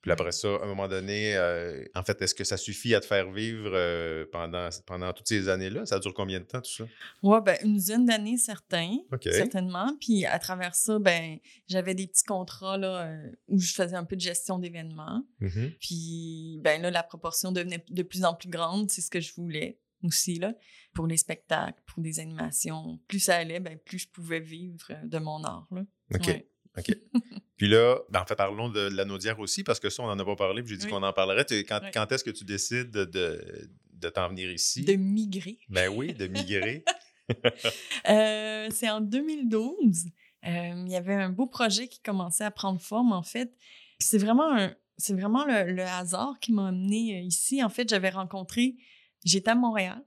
Puis 0.02 0.10
après 0.10 0.32
ça, 0.32 0.48
à 0.48 0.64
un 0.64 0.66
moment 0.66 0.88
donné, 0.88 1.36
euh, 1.36 1.84
en 1.94 2.02
fait, 2.02 2.20
est-ce 2.22 2.34
que 2.34 2.44
ça 2.44 2.56
suffit 2.56 2.94
à 2.94 3.00
te 3.00 3.06
faire 3.06 3.30
vivre 3.30 3.70
euh, 3.74 4.24
pendant, 4.32 4.68
pendant 4.86 5.12
toutes 5.12 5.28
ces 5.28 5.48
années-là? 5.48 5.84
Ça 5.84 5.98
dure 5.98 6.14
combien 6.14 6.40
de 6.40 6.44
temps, 6.44 6.60
tout 6.62 6.70
ça? 6.70 6.84
Ouais, 7.22 7.40
ben, 7.42 7.58
une 7.62 7.76
dizaine 7.76 8.06
d'années, 8.06 8.38
certains, 8.38 8.96
OK. 9.12 9.24
certainement. 9.24 9.94
Puis 10.00 10.24
à 10.24 10.38
travers 10.38 10.74
ça, 10.74 10.98
ben, 10.98 11.38
j'avais 11.68 11.94
des 11.94 12.06
petits 12.06 12.24
contrats 12.24 12.78
là, 12.78 13.06
euh, 13.06 13.30
où 13.48 13.58
je 13.58 13.74
faisais 13.74 13.96
un 13.96 14.04
peu 14.04 14.16
de 14.16 14.22
gestion 14.22 14.58
d'événements. 14.58 15.22
Mhm. 15.40 15.72
Puis 15.80 16.58
ben 16.62 16.80
là, 16.80 16.90
la 16.90 17.02
proportion 17.02 17.52
devenait 17.52 17.84
de 17.88 18.02
plus 18.02 18.24
en 18.24 18.34
plus 18.34 18.48
grande. 18.48 18.90
C'est 18.90 19.02
ce 19.02 19.10
que 19.10 19.20
je 19.20 19.34
voulais 19.34 19.78
aussi, 20.02 20.38
là, 20.38 20.54
pour 20.94 21.06
les 21.06 21.18
spectacles, 21.18 21.82
pour 21.86 22.02
des 22.02 22.20
animations. 22.20 22.98
Plus 23.06 23.20
ça 23.20 23.36
allait, 23.36 23.60
ben, 23.60 23.78
plus 23.78 23.98
je 23.98 24.08
pouvais 24.08 24.40
vivre 24.40 24.92
de 25.04 25.18
mon 25.18 25.44
art. 25.44 25.68
Là. 25.70 25.82
OK. 26.14 26.26
Ouais. 26.26 26.49
OK. 26.78 26.90
Puis 27.56 27.68
là, 27.68 27.98
ben 28.08 28.20
en 28.22 28.24
fait, 28.26 28.36
parlons 28.36 28.68
de 28.70 28.80
la 28.80 29.04
Naudière 29.04 29.38
aussi, 29.38 29.62
parce 29.64 29.78
que 29.80 29.90
ça, 29.90 30.02
on 30.02 30.06
n'en 30.06 30.18
a 30.18 30.24
pas 30.24 30.36
parlé, 30.36 30.62
puis 30.62 30.70
j'ai 30.72 30.78
dit 30.78 30.86
Oui. 30.86 30.92
qu'on 30.92 31.02
en 31.02 31.12
parlerait. 31.12 31.44
Quand, 31.68 31.80
Oui. 31.82 31.90
quand 31.92 32.10
est-ce 32.10 32.24
que 32.24 32.30
tu 32.30 32.44
décides 32.44 32.90
de, 32.90 33.04
de, 33.04 33.70
de 33.92 34.08
t'en 34.08 34.28
venir 34.30 34.50
ici? 34.50 34.82
De 34.82 34.94
migrer. 34.94 35.58
Ben 35.68 35.88
oui, 35.90 36.14
de 36.14 36.26
migrer. 36.26 36.84
Euh, 38.08 38.66
c'est 38.72 38.90
en 38.90 39.00
2012. 39.00 40.06
Euh, 40.46 40.82
il 40.86 40.90
y 40.90 40.96
avait 40.96 41.14
un 41.14 41.28
beau 41.30 41.46
projet 41.46 41.86
qui 41.86 42.00
commençait 42.00 42.42
à 42.44 42.50
prendre 42.50 42.80
forme, 42.80 43.12
en 43.12 43.22
fait. 43.22 43.54
C'est 44.00 44.18
vraiment, 44.18 44.52
un, 44.56 44.74
c'est 44.96 45.14
vraiment 45.14 45.44
le, 45.44 45.70
le 45.70 45.84
hasard 45.84 46.38
qui 46.40 46.52
m'a 46.52 46.68
amené 46.68 47.18
euh, 47.18 47.20
ici. 47.20 47.62
En 47.62 47.68
fait, 47.68 47.88
j'avais 47.88 48.10
rencontré, 48.10 48.76
j'étais 49.24 49.50
à 49.50 49.54
Montréal, 49.54 50.02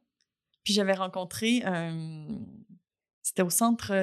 puis 0.66 0.74
j'avais 0.74 0.94
rencontré, 0.96 1.62
c'était 3.22 3.42
au 3.42 3.50
centre 3.50 3.94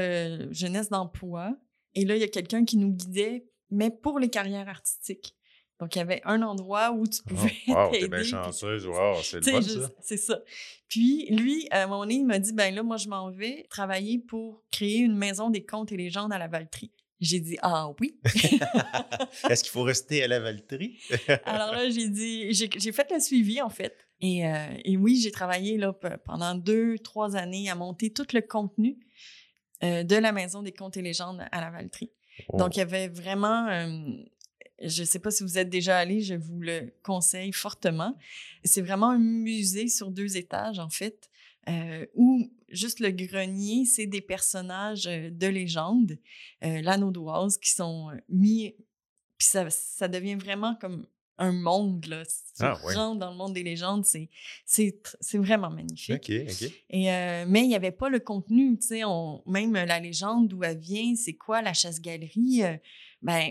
jeunesse 0.50 0.88
d'emploi. 0.88 1.56
Et 1.94 2.04
là, 2.04 2.16
il 2.16 2.20
y 2.20 2.24
a 2.24 2.28
quelqu'un 2.28 2.64
qui 2.64 2.76
nous 2.76 2.90
guidait, 2.92 3.44
mais 3.70 3.90
pour 3.90 4.18
les 4.18 4.28
carrières 4.30 4.68
artistiques. 4.68 5.34
Donc, 5.80 5.96
il 5.96 5.98
y 5.98 6.02
avait 6.02 6.20
un 6.24 6.42
endroit 6.42 6.90
où 6.92 7.06
tu 7.06 7.20
Oh, 7.24 7.28
pouvais 7.30 7.52
wow, 7.68 7.90
t'es 7.90 8.06
bien 8.08 8.18
puis- 8.20 8.28
chanceuse. 8.28 8.86
Wow, 8.86 9.16
c'est 9.22 9.44
le 9.44 9.62
ça. 9.62 9.90
C'est 10.02 10.16
ça. 10.18 10.40
Puis 10.88 11.26
lui, 11.30 11.66
à 11.70 11.84
un 11.84 11.86
moment 11.86 12.00
donné, 12.02 12.16
il 12.16 12.26
m'a 12.26 12.38
dit, 12.38 12.52
ben 12.52 12.74
là, 12.74 12.82
moi, 12.82 12.96
je 12.98 13.08
m'en 13.08 13.30
vais 13.30 13.66
travailler 13.70 14.18
pour 14.18 14.62
créer 14.70 14.98
une 14.98 15.16
maison 15.16 15.48
des 15.48 15.64
contes 15.64 15.90
et 15.92 15.96
légendes 15.96 16.32
à 16.32 16.38
la 16.38 16.48
Valtrie. 16.48 16.92
J'ai 17.18 17.40
dit, 17.40 17.56
ah 17.62 17.90
oui. 18.00 18.18
Est-ce 19.48 19.62
qu'il 19.62 19.70
faut 19.72 19.82
rester 19.82 20.22
à 20.22 20.28
la 20.28 20.40
Valtrie? 20.40 20.98
Alors 21.44 21.72
là, 21.72 21.88
j'ai 21.90 22.08
dit, 22.08 22.52
j'ai 22.52 22.92
fait 22.92 23.10
le 23.12 23.20
suivi, 23.20 23.60
en 23.60 23.68
fait. 23.70 23.94
Et, 24.20 24.46
euh, 24.46 24.66
et 24.84 24.96
oui, 24.96 25.18
j'ai 25.18 25.30
travaillé 25.30 25.78
là, 25.78 25.92
pe- 25.94 26.18
pendant 26.26 26.54
deux, 26.54 26.98
trois 26.98 27.36
années 27.36 27.70
à 27.70 27.74
monter 27.74 28.12
tout 28.12 28.26
le 28.34 28.40
contenu 28.42 28.98
euh, 29.82 30.02
de 30.02 30.16
la 30.16 30.32
maison 30.32 30.62
des 30.62 30.72
contes 30.72 30.96
et 30.96 31.02
légendes 31.02 31.44
à 31.50 31.60
la 31.60 31.70
Valtrie. 31.70 32.10
Donc, 32.54 32.76
il 32.76 32.78
y 32.78 32.82
avait 32.82 33.08
vraiment, 33.08 33.68
euh, 33.68 33.88
je 34.82 35.00
ne 35.02 35.06
sais 35.06 35.18
pas 35.18 35.30
si 35.30 35.42
vous 35.42 35.58
êtes 35.58 35.68
déjà 35.68 35.98
allé, 35.98 36.20
je 36.20 36.34
vous 36.34 36.60
le 36.60 36.92
conseille 37.02 37.52
fortement. 37.52 38.16
C'est 38.64 38.80
vraiment 38.80 39.10
un 39.10 39.18
musée 39.18 39.88
sur 39.88 40.10
deux 40.10 40.36
étages, 40.36 40.78
en 40.78 40.88
fait, 40.88 41.30
euh, 41.68 42.06
où 42.14 42.50
juste 42.70 43.00
le 43.00 43.10
grenier, 43.10 43.84
c'est 43.84 44.06
des 44.06 44.20
personnages 44.20 45.06
euh, 45.06 45.30
de 45.30 45.46
légende, 45.46 46.18
euh, 46.64 46.80
l'anaudoise, 46.80 47.58
qui 47.58 47.70
sont 47.70 48.10
mis. 48.28 48.74
Puis 49.36 49.48
ça, 49.48 49.68
ça 49.70 50.08
devient 50.08 50.36
vraiment 50.36 50.74
comme 50.76 51.06
un 51.40 51.52
monde, 51.52 52.06
là. 52.06 52.22
Si 52.24 52.42
tu 52.56 52.62
Ah, 52.62 52.78
ouais. 52.84 52.94
rentres 52.94 53.18
dans 53.18 53.30
le 53.30 53.36
monde 53.36 53.54
des 53.54 53.62
légendes, 53.64 54.04
c'est, 54.04 54.28
vraiment 55.34 55.70
magnifique. 55.70 56.14
OK, 56.30 56.32
OK. 56.48 56.72
Et, 56.90 57.10
euh, 57.12 57.44
mais 57.48 57.62
il 57.62 57.68
n'y 57.68 57.74
avait 57.74 57.90
pas 57.90 58.08
le 58.08 58.20
contenu, 58.20 58.78
tu 58.78 58.86
sais, 58.86 59.04
on- 59.04 59.42
même 59.46 59.72
la 59.72 59.98
légende, 59.98 60.48
d'où 60.48 60.62
elle 60.62 60.78
vient, 60.78 61.14
c'est 61.16 61.34
quoi 61.34 61.62
la 61.62 61.72
chasse-galerie, 61.72 62.62
euh, 62.62 62.76
ben, 63.22 63.50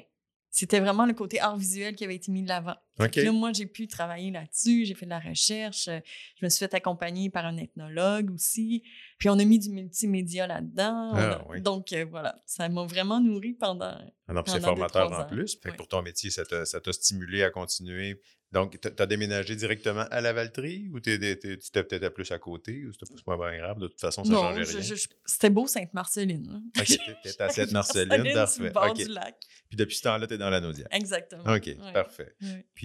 c'était 0.52 0.80
vraiment 0.80 1.06
le 1.06 1.14
côté 1.14 1.40
art 1.40 1.58
visuel 1.58 1.96
qui 1.96 2.04
avait 2.04 2.16
été 2.16 2.32
mis 2.32 2.44
de 2.44 2.48
l'avant. 2.48 2.76
Fait 3.00 3.06
OK. 3.06 3.12
que 3.12 3.20
Là, 3.22 3.32
moi, 3.32 3.54
j'ai 3.54 3.66
pu 3.66 3.88
travailler 3.88 4.30
là-dessus, 4.30 4.86
j'ai 4.86 4.94
fait 4.94 5.06
de 5.06 5.12
la 5.12 5.20
recherche, 5.20 5.88
euh, 5.88 6.00
je 6.40 6.46
me 6.46 6.50
suis 6.50 6.60
fait 6.60 6.74
accompagner 6.74 7.30
par 7.30 7.46
un 7.46 7.56
ethnologue 7.58 8.32
aussi, 8.32 8.84
puis 9.18 9.30
on 9.30 9.40
a 9.40 9.46
mis 9.46 9.58
du 9.58 9.70
multimédia 9.70 10.48
là-dedans. 10.48 11.12
Ah, 11.16 11.46
oui. 11.50 11.62
Donc, 11.62 11.94
euh, 11.94 12.06
voilà, 12.10 12.36
ça 12.46 12.68
m'a 12.68 12.84
vraiment 12.84 13.22
nourri 13.22 13.54
pendant... 13.54 13.98
Ah 14.28 14.34
non, 14.34 14.44
c'est 14.46 14.60
formateur 14.60 15.12
en 15.12 15.26
plus. 15.26 15.58
Fait 15.62 15.72
que 15.72 15.78
pour 15.78 15.88
ton 15.88 16.02
métier, 16.02 16.30
ça 16.30 16.44
t'a 16.46 16.92
stimulé 16.94 17.44
à 17.44 17.50
continuer. 17.50 18.20
Donc, 18.52 18.80
tu 18.82 18.90
as 18.98 19.06
déménagé 19.06 19.56
directement 19.56 20.06
à 20.10 20.22
la 20.22 20.34
Valtrie 20.34 20.90
ou 20.92 21.00
tu 21.00 21.20
t'es 21.20 21.36
peut-être 21.84 22.10
plus 22.10 22.32
à 22.32 22.40
côté 22.40 22.84
ou 22.86 22.94
c'était 22.94 23.14
plus 23.14 23.22
pas 23.22 23.38
bien 23.38 23.60
grave? 23.60 23.78
De 23.78 23.88
toute 23.88 24.02
façon, 24.02 24.24
ça 24.24 24.32
non, 24.32 24.42
changeait 24.42 24.80
rien. 24.80 24.96
c'était 25.26 25.50
beau 25.52 25.68
Sainte-Marceline. 25.68 26.64
OK, 26.80 27.00
t'es 27.24 27.42
à 27.42 27.50
Sainte-Marceline, 27.50 28.34
parfait. 28.34 28.70
bord 28.72 28.90
OK. 28.90 28.98
du 28.98 29.08
lac. 29.08 29.36
Puis 29.70 29.78
depuis 29.78 29.96
ce 29.98 30.02
temps-là, 30.02 30.26
tu 30.26 30.34
es 30.34 30.38
dans 30.40 30.50
la 30.50 30.62
Naudière. 30.62 30.88
Exactement. 30.90 31.44
OK, 31.44 31.78
parfait. 31.94 32.36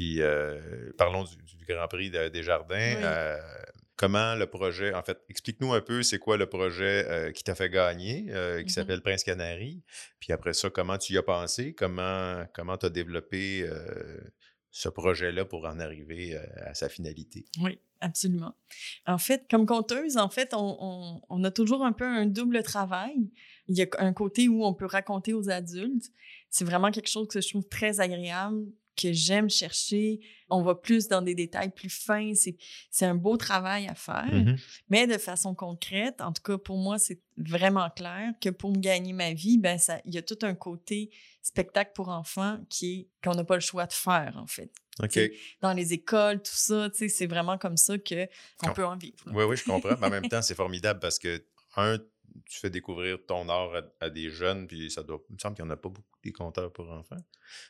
Puis 0.05 0.21
euh, 0.21 0.93
parlons 0.99 1.25
du, 1.25 1.35
du 1.57 1.65
Grand 1.67 1.89
Prix 1.89 2.11
de- 2.11 2.29
des 2.29 2.43
Jardins. 2.43 2.75
Oui. 2.77 3.03
Euh, 3.03 3.39
comment 3.97 4.35
le 4.35 4.47
projet, 4.47 4.93
en 4.93 5.03
fait, 5.03 5.19
explique-nous 5.31 5.73
un 5.73 5.81
peu 5.81 6.03
c'est 6.03 6.19
quoi 6.19 6.37
le 6.37 6.45
projet 6.47 7.07
euh, 7.09 7.33
qui 7.33 7.43
t'a 7.43 7.55
fait 7.55 7.71
gagner, 7.71 8.27
euh, 8.29 8.59
qui 8.59 8.65
Mhm. 8.65 8.69
s'appelle 8.69 9.01
Prince 9.01 9.25
Canary. 9.25 9.83
Puis 10.21 10.31
après 10.35 10.53
ça, 10.53 10.69
comment 10.69 10.99
tu 10.99 11.15
y 11.15 11.17
as 11.19 11.23
pensé, 11.23 11.73
comment 11.73 12.45
comment 12.55 12.77
tu 12.77 12.85
as 12.85 12.91
développé 12.91 13.63
euh, 13.63 14.21
ce 14.71 14.91
projet-là 14.91 15.47
pour 15.47 15.65
en 15.65 15.81
arriver 15.81 16.37
à 16.67 16.75
sa 16.75 16.91
finalité? 16.91 17.47
Oui, 17.63 17.79
absolument. 18.01 18.55
En 19.07 19.17
fait, 19.17 19.47
comme 19.51 19.65
conteuse, 19.65 20.19
en 20.19 20.29
fait, 20.29 20.53
on, 20.53 20.77
on- 20.81 21.21
on 21.31 21.45
a 21.45 21.51
toujours 21.51 21.83
un 21.83 21.93
peu 21.93 22.05
un 22.05 22.27
double 22.27 22.63
travail. 22.63 23.31
Il 23.69 23.79
y 23.79 23.83
a 23.83 23.87
un 24.01 24.13
côté 24.13 24.49
où 24.49 24.67
on 24.67 24.75
peut 24.75 24.85
raconter 24.85 25.33
aux 25.33 25.49
adultes. 25.49 26.11
C'est 26.51 26.67
vraiment 26.67 26.91
quelque 26.91 27.09
chose 27.09 27.27
que 27.29 27.41
je 27.41 27.49
trouve 27.49 27.67
très 27.69 28.01
agréable, 28.01 28.67
que 28.97 29.13
j'aime 29.13 29.51
chercher. 29.51 30.21
On 30.51 30.63
va 30.63 30.75
plus 30.75 31.09
dans 31.09 31.23
des 31.23 31.35
détails 31.35 31.71
plus 31.71 31.91
fins. 31.91 32.33
C'est, 32.35 33.07
un 33.07 33.15
beau 33.15 33.37
travail 33.37 33.87
à 33.89 33.95
faire. 33.95 34.33
Mhm. 34.33 34.57
Mais 34.89 35.07
de 35.07 35.19
façon 35.19 35.55
concrète, 35.55 36.21
en 36.21 36.33
tout 36.33 36.43
cas 36.43 36.59
pour 36.59 36.79
moi, 36.79 36.99
c'est 36.99 37.21
vraiment 37.37 37.91
clair 37.91 38.33
que 38.41 38.51
pour 38.51 38.71
me 38.71 38.79
gagner 38.79 39.13
ma 39.13 39.33
vie, 39.33 39.59
ben 39.59 39.79
ça, 39.79 40.01
il 40.05 40.15
y 40.15 40.19
a 40.19 40.23
tout 40.23 40.39
un 40.43 40.55
côté 40.55 41.11
spectacle 41.43 41.93
pour 41.95 42.09
enfants 42.09 42.59
qui 42.69 42.93
est 42.93 43.09
qu'on 43.23 43.35
n'a 43.35 43.45
pas 43.45 43.55
le 43.57 43.61
choix 43.61 43.87
de 43.87 43.93
faire 43.93 44.35
en 44.37 44.47
fait. 44.47 44.71
OK. 45.03 45.11
C'est- 45.13 45.33
Dans 45.61 45.73
les 45.73 45.93
écoles, 45.93 46.39
tout 46.43 46.53
ça, 46.55 46.89
c'est 46.93 47.27
vraiment 47.27 47.59
comme 47.59 47.77
ça 47.77 47.95
qu'on 47.99 48.73
peut 48.75 48.87
en 48.87 48.97
vivre. 48.97 49.17
là. 49.27 49.33
Oui, 49.35 49.45
oui, 49.45 49.57
je 49.57 49.65
comprends. 49.65 49.97
Mais 50.01 50.07
en 50.07 50.11
même 50.11 50.29
temps, 50.29 50.43
c'est 50.43 50.55
formidable 50.55 51.01
parce 51.01 51.19
que, 51.19 51.45
un, 51.77 51.99
tu 52.47 52.59
fais 52.59 52.71
découvrir 52.71 53.19
ton 53.27 53.49
art 53.49 53.83
à, 54.01 54.11
des 54.11 54.31
jeunes, 54.31 54.67
puis 54.67 54.91
ça 54.91 55.03
doit, 55.03 55.23
il 55.31 55.35
me 55.35 55.39
semble 55.39 55.57
qu'il 55.57 55.65
n'y 55.65 55.71
en 55.71 55.75
a 55.75 55.77
pas 55.77 55.89
beaucoup 55.89 56.19
des 56.23 56.33
conteurs 56.33 56.73
pour 56.73 56.91
enfants. 56.91 57.23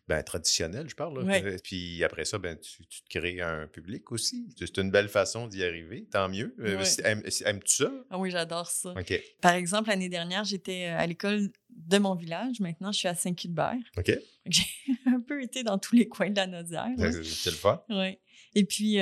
Ben, 0.09 0.23
traditionnel, 0.23 0.89
je 0.89 0.95
parle. 0.95 1.25
Puis 1.63 2.03
après 2.05 2.25
ça, 2.25 2.39
ben, 2.39 2.59
tu, 2.59 2.85
te 2.87 3.09
crées 3.09 3.41
un 3.41 3.67
public 3.67 4.11
aussi. 4.13 4.49
C'est 4.59 4.79
une 4.79 4.91
belle 4.91 5.09
façon 5.09 5.47
d'y 5.47 5.65
arriver, 5.65 6.07
tant 6.11 6.29
mieux. 6.29 6.55
Euh, 6.61 6.85
aimes-tu 7.05 7.75
ça? 7.75 7.93
Ah 8.11 8.19
oui, 8.19 8.31
j'adore 8.31 8.69
ça. 8.69 8.95
Par 9.41 9.53
exemple, 9.53 9.89
l'année 9.89 10.09
dernière, 10.09 10.45
j'étais 10.45 10.89
euh, 10.89 10.99
à 10.99 11.07
l'école 11.07 11.51
de 11.71 11.99
mon 11.99 12.15
village. 12.15 12.61
Maintenant, 12.61 12.93
je 12.93 12.99
suis 12.99 13.09
à 13.09 13.15
Saint-Cuthbert. 13.15 13.77
OK. 13.99 14.13
J'ai 14.47 14.65
un 15.07 15.21
peu 15.21 15.43
été 15.43 15.63
dans 15.63 15.79
tous 15.79 15.97
les 15.97 16.07
coins 16.07 16.31
de 16.31 16.37
la 16.37 16.47
Nodière. 16.47 16.89
C'est 16.99 17.51
le 17.51 17.57
fun. 17.57 17.83
Oui. 17.89 18.19
Et 18.55 18.65
puis, 18.65 18.99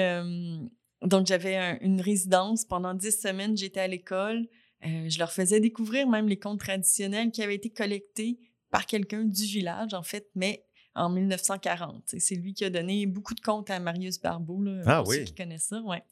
donc, 1.02 1.26
j'avais 1.26 1.78
une 1.80 2.00
résidence. 2.00 2.64
Pendant 2.64 2.94
dix 2.94 3.20
semaines, 3.20 3.56
j'étais 3.56 3.80
à 3.80 3.88
l'école. 3.88 4.46
Euh, 4.84 5.08
je 5.08 5.18
leur 5.18 5.32
faisais 5.32 5.60
découvrir 5.60 6.08
même 6.08 6.28
les 6.28 6.38
contes 6.38 6.60
traditionnels 6.60 7.30
qui 7.30 7.42
avaient 7.42 7.54
été 7.54 7.70
collectés 7.70 8.38
par 8.70 8.86
quelqu'un 8.86 9.24
du 9.24 9.44
village, 9.44 9.94
en 9.94 10.02
fait, 10.02 10.28
mais 10.34 10.64
en 10.94 11.08
1940. 11.08 12.14
C'est 12.18 12.34
lui 12.34 12.52
qui 12.52 12.64
a 12.64 12.70
donné 12.70 13.06
beaucoup 13.06 13.34
de 13.34 13.40
contes 13.40 13.70
à 13.70 13.78
Marius 13.80 14.20
Barbeau, 14.20 14.62
là, 14.62 14.82
ah, 14.86 14.98
pour 14.98 15.08
oui. 15.08 15.16
ceux 15.18 15.24
qui 15.24 15.34
connaissent 15.34 15.68
ça. 15.68 15.80
Ouais. 15.82 16.02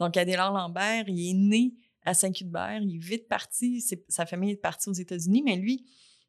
Donc, 0.00 0.16
Adélard 0.16 0.52
Lambert, 0.52 1.04
il 1.08 1.30
est 1.30 1.34
né 1.34 1.74
à 2.04 2.14
Saint-Cuthbert, 2.14 2.80
il 2.82 2.96
est 2.96 3.04
vite 3.04 3.28
parti, 3.28 3.84
sa 4.08 4.26
famille 4.26 4.52
est 4.52 4.56
partie 4.56 4.88
aux 4.88 4.94
États-Unis, 4.94 5.42
mais 5.44 5.56
lui, 5.56 5.86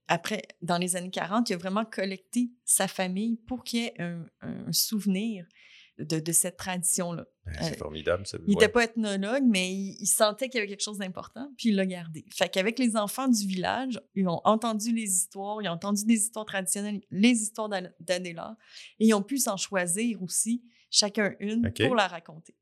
après, 0.07 0.41
dans 0.61 0.77
les 0.77 0.95
années 0.95 1.11
40, 1.11 1.49
il 1.49 1.53
a 1.53 1.57
vraiment 1.57 1.85
collecté 1.85 2.51
sa 2.63 2.87
famille 2.87 3.37
pour 3.47 3.63
qu'il 3.63 3.79
y 3.79 3.83
ait 3.83 3.93
un 3.99 4.71
souvenir 4.71 5.45
de, 5.97 6.31
cette 6.31 6.57
tradition-là. 6.57 7.25
Ben, 7.45 7.53
c'est 7.61 7.73
euh, 7.73 7.77
formidable. 7.77 8.25
Ça. 8.27 8.37
Il 8.45 8.53
n'était 8.53 8.69
pas 8.69 8.83
ethnologue, 8.83 9.43
mais 9.45 9.73
il, 9.73 10.05
sentait 10.05 10.49
qu'il 10.49 10.59
y 10.59 10.61
avait 10.61 10.69
quelque 10.69 10.83
chose 10.83 10.99
d'important, 10.99 11.49
puis 11.57 11.69
il 11.69 11.75
l'a 11.75 11.85
gardé. 11.85 12.25
Fait 12.31 12.49
qu'avec 12.49 12.77
les 12.77 12.95
enfants 12.95 13.27
du 13.27 13.47
village, 13.47 13.99
ils 14.15 14.27
ont 14.27 14.41
entendu 14.43 14.93
les 14.93 15.09
histoires, 15.09 15.61
ils 15.61 15.67
ont 15.67 15.73
entendu 15.73 16.05
des 16.05 16.15
histoires 16.15 16.45
traditionnelles, 16.45 17.01
les 17.09 17.41
histoires 17.41 17.69
d'Adéla, 17.99 18.57
et 18.99 19.07
ils 19.07 19.13
ont 19.13 19.23
pu 19.23 19.37
s'en 19.37 19.57
choisir 19.57 20.21
aussi, 20.21 20.63
chacun 20.91 21.33
une, 21.39 21.71
pour 21.73 21.95
la 21.95 22.07
raconter. 22.07 22.55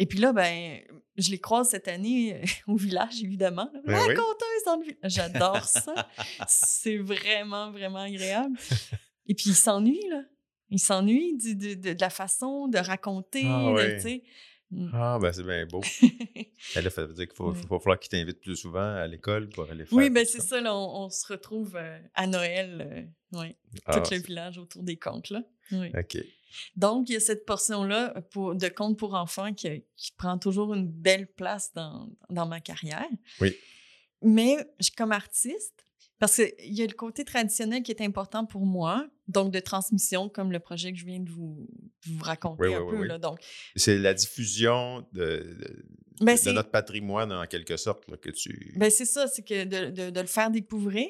Et 0.00 0.06
puis 0.06 0.20
là, 0.20 0.32
ben, 0.32 0.80
je 1.16 1.30
les 1.30 1.40
croise 1.40 1.70
cette 1.70 1.88
année 1.88 2.36
euh, 2.36 2.46
au 2.72 2.76
village, 2.76 3.22
évidemment. 3.22 3.70
Ben 3.84 3.92
la 3.92 4.14
conteuse 4.14 4.64
dans 4.64 4.76
le 4.76 4.84
village. 4.84 5.12
J'adore 5.12 5.64
ça. 5.64 6.08
C'est 6.46 6.98
vraiment, 6.98 7.72
vraiment 7.72 7.98
agréable. 7.98 8.56
Et 9.26 9.34
puis, 9.34 9.50
ils 9.50 9.56
s'ennuient, 9.56 10.08
là. 10.08 10.22
Il 10.70 10.78
s'ennuie 10.78 11.36
de, 11.36 11.74
de, 11.74 11.96
la 12.00 12.10
façon 12.10 12.68
de 12.68 12.78
raconter, 12.78 13.44
ah. 13.46 13.72
Mmh. 14.70 14.90
Ah, 14.92 15.18
ben 15.18 15.32
c'est 15.32 15.44
bien 15.44 15.64
beau. 15.64 15.80
Elle 16.74 16.90
ça 16.90 17.06
veut 17.06 17.14
dire 17.14 17.26
qu'il 17.26 17.36
faut, 17.36 17.54
falloir 17.54 17.98
qu'il 17.98 18.10
t'invite 18.10 18.38
plus 18.40 18.56
souvent 18.56 18.96
à 18.96 19.06
l'école 19.06 19.48
pour 19.48 19.64
aller 19.70 19.86
faire. 19.86 19.96
Oui, 19.96 20.10
ben 20.10 20.26
c'est 20.26 20.42
ça, 20.42 20.60
là, 20.60 20.76
on, 20.76 21.08
se 21.08 21.26
retrouve 21.26 21.74
euh, 21.76 21.98
à 22.14 22.26
Noël, 22.26 22.86
euh, 23.32 23.38
oui, 23.38 23.56
tout 23.72 23.80
ah, 23.86 24.02
le 24.10 24.18
village 24.18 24.58
autour 24.58 24.82
des 24.82 24.98
contes, 24.98 25.30
là. 25.30 25.42
Oui. 25.72 25.90
OK. 25.98 26.22
Donc, 26.76 27.08
il 27.08 27.14
y 27.14 27.16
a 27.16 27.20
cette 27.20 27.46
portion-là 27.46 28.14
de 28.34 28.68
contes 28.68 28.98
pour 28.98 29.14
enfants 29.14 29.54
qui, 29.54 29.84
qui, 29.96 30.12
prend 30.12 30.38
toujours 30.38 30.74
une 30.74 30.86
belle 30.86 31.26
place 31.26 31.72
dans, 31.72 32.08
dans 32.28 32.46
ma 32.46 32.60
carrière. 32.60 33.08
Oui. 33.40 33.56
Mais 34.22 34.56
comme 34.96 35.12
artiste, 35.12 35.84
parce 36.18 36.36
qu'il 36.36 36.74
y 36.74 36.82
a 36.82 36.86
le 36.86 36.94
côté 36.94 37.24
traditionnel 37.24 37.82
qui 37.82 37.92
est 37.92 38.02
important 38.02 38.44
pour 38.44 38.66
moi, 38.66 39.08
donc 39.28 39.52
de 39.52 39.60
transmission, 39.60 40.28
comme 40.28 40.50
le 40.50 40.58
projet 40.58 40.92
que 40.92 40.98
je 40.98 41.04
viens 41.04 41.20
de 41.20 41.30
vous, 41.30 41.68
vous 42.06 42.22
raconter 42.22 42.74
un 42.74 42.84
peu. 42.88 43.04
Là, 43.04 43.18
donc, 43.18 43.38
c'est 43.76 43.98
la 43.98 44.14
diffusion 44.14 45.06
de, 45.12 45.56
ben, 46.20 46.36
notre 46.46 46.70
patrimoine, 46.70 47.32
en 47.32 47.46
quelque 47.46 47.76
sorte, 47.76 48.04
que 48.20 48.30
tu... 48.30 48.72
Ben 48.76 48.90
c'est 48.90 49.04
ça, 49.04 49.28
c'est 49.28 49.42
que 49.42 49.64
de, 49.64 50.10
de, 50.10 50.20
le 50.20 50.26
faire 50.26 50.50
découvrir. 50.50 51.08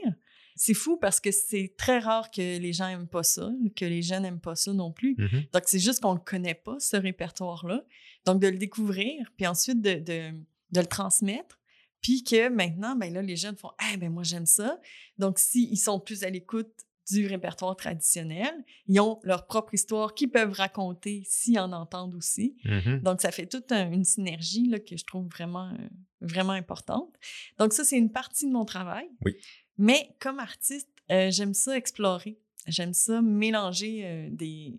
C'est 0.56 0.74
fou 0.74 0.96
parce 0.96 1.20
que 1.20 1.30
c'est 1.30 1.74
très 1.78 2.00
rare 2.00 2.30
que 2.30 2.58
les 2.58 2.72
gens 2.72 2.88
n'aiment 2.88 3.06
pas 3.06 3.22
ça, 3.22 3.48
que 3.76 3.84
les 3.84 4.02
jeunes 4.02 4.24
n'aiment 4.24 4.40
pas 4.40 4.56
ça 4.56 4.72
non 4.72 4.92
plus. 4.92 5.14
Mm-hmm. 5.14 5.52
Donc, 5.52 5.62
c'est 5.66 5.78
juste 5.78 6.00
qu'on 6.00 6.14
ne 6.14 6.18
connaît 6.18 6.54
pas, 6.54 6.76
ce 6.80 6.96
répertoire-là. 6.96 7.84
Donc, 8.26 8.42
de 8.42 8.48
le 8.48 8.58
découvrir, 8.58 9.32
puis 9.36 9.46
ensuite 9.46 9.80
de, 9.80 9.94
de, 9.94 10.32
de 10.72 10.80
le 10.80 10.86
transmettre 10.86 11.58
puis 12.00 12.24
que 12.24 12.48
maintenant, 12.48 12.96
ben 12.96 13.12
là, 13.12 13.22
les 13.22 13.36
jeunes 13.36 13.56
font 13.56 13.70
Ah, 13.78 13.96
ben 13.96 14.10
moi, 14.10 14.22
j'aime 14.22 14.46
ça. 14.46 14.80
Donc, 15.18 15.38
s'ils 15.38 15.78
sont 15.78 16.00
plus 16.00 16.22
à 16.24 16.30
l'écoute 16.30 16.70
du 17.10 17.26
répertoire 17.26 17.76
traditionnel, 17.76 18.52
ils 18.86 19.00
ont 19.00 19.18
leur 19.22 19.46
propre 19.46 19.74
histoire 19.74 20.14
qu'ils 20.14 20.30
peuvent 20.30 20.52
raconter 20.52 21.22
s'ils 21.26 21.58
en 21.58 21.72
entendent 21.72 22.14
aussi. 22.14 22.56
Mmh 22.64 22.98
Donc, 22.98 23.20
ça 23.20 23.30
fait 23.30 23.46
toute 23.46 23.72
une 23.72 24.04
synergie 24.04 24.68
là, 24.68 24.78
que 24.78 24.96
je 24.96 25.04
trouve 25.04 25.26
vraiment, 25.28 25.70
euh, 25.70 25.88
vraiment 26.20 26.52
importante. 26.52 27.14
Donc, 27.58 27.72
ça, 27.72 27.84
c'est 27.84 27.96
une 27.96 28.12
partie 28.12 28.46
de 28.46 28.52
mon 28.52 28.64
travail. 28.64 29.08
Oui. 29.24 29.36
Mais 29.78 30.14
comme 30.20 30.38
artiste, 30.38 30.90
euh, 31.10 31.30
j'aime 31.30 31.54
ça 31.54 31.76
explorer. 31.76 32.38
J'aime 32.66 32.92
ça 32.92 33.22
mélanger 33.22 34.02
euh, 34.04 34.28
des 34.30 34.78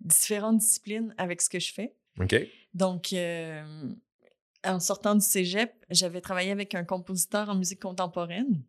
différentes 0.00 0.58
disciplines 0.58 1.14
avec 1.18 1.42
ce 1.42 1.50
que 1.50 1.58
je 1.58 1.72
fais. 1.72 1.96
OK. 2.20 2.36
Donc, 2.74 3.12
en 4.64 4.80
sortant 4.80 5.14
du 5.14 5.24
cégep, 5.24 5.72
j'avais 5.90 6.20
travaillé 6.20 6.50
avec 6.50 6.74
un 6.74 6.84
compositeur 6.84 7.48
en 7.48 7.54
musique 7.54 7.80
contemporaine. 7.80 8.62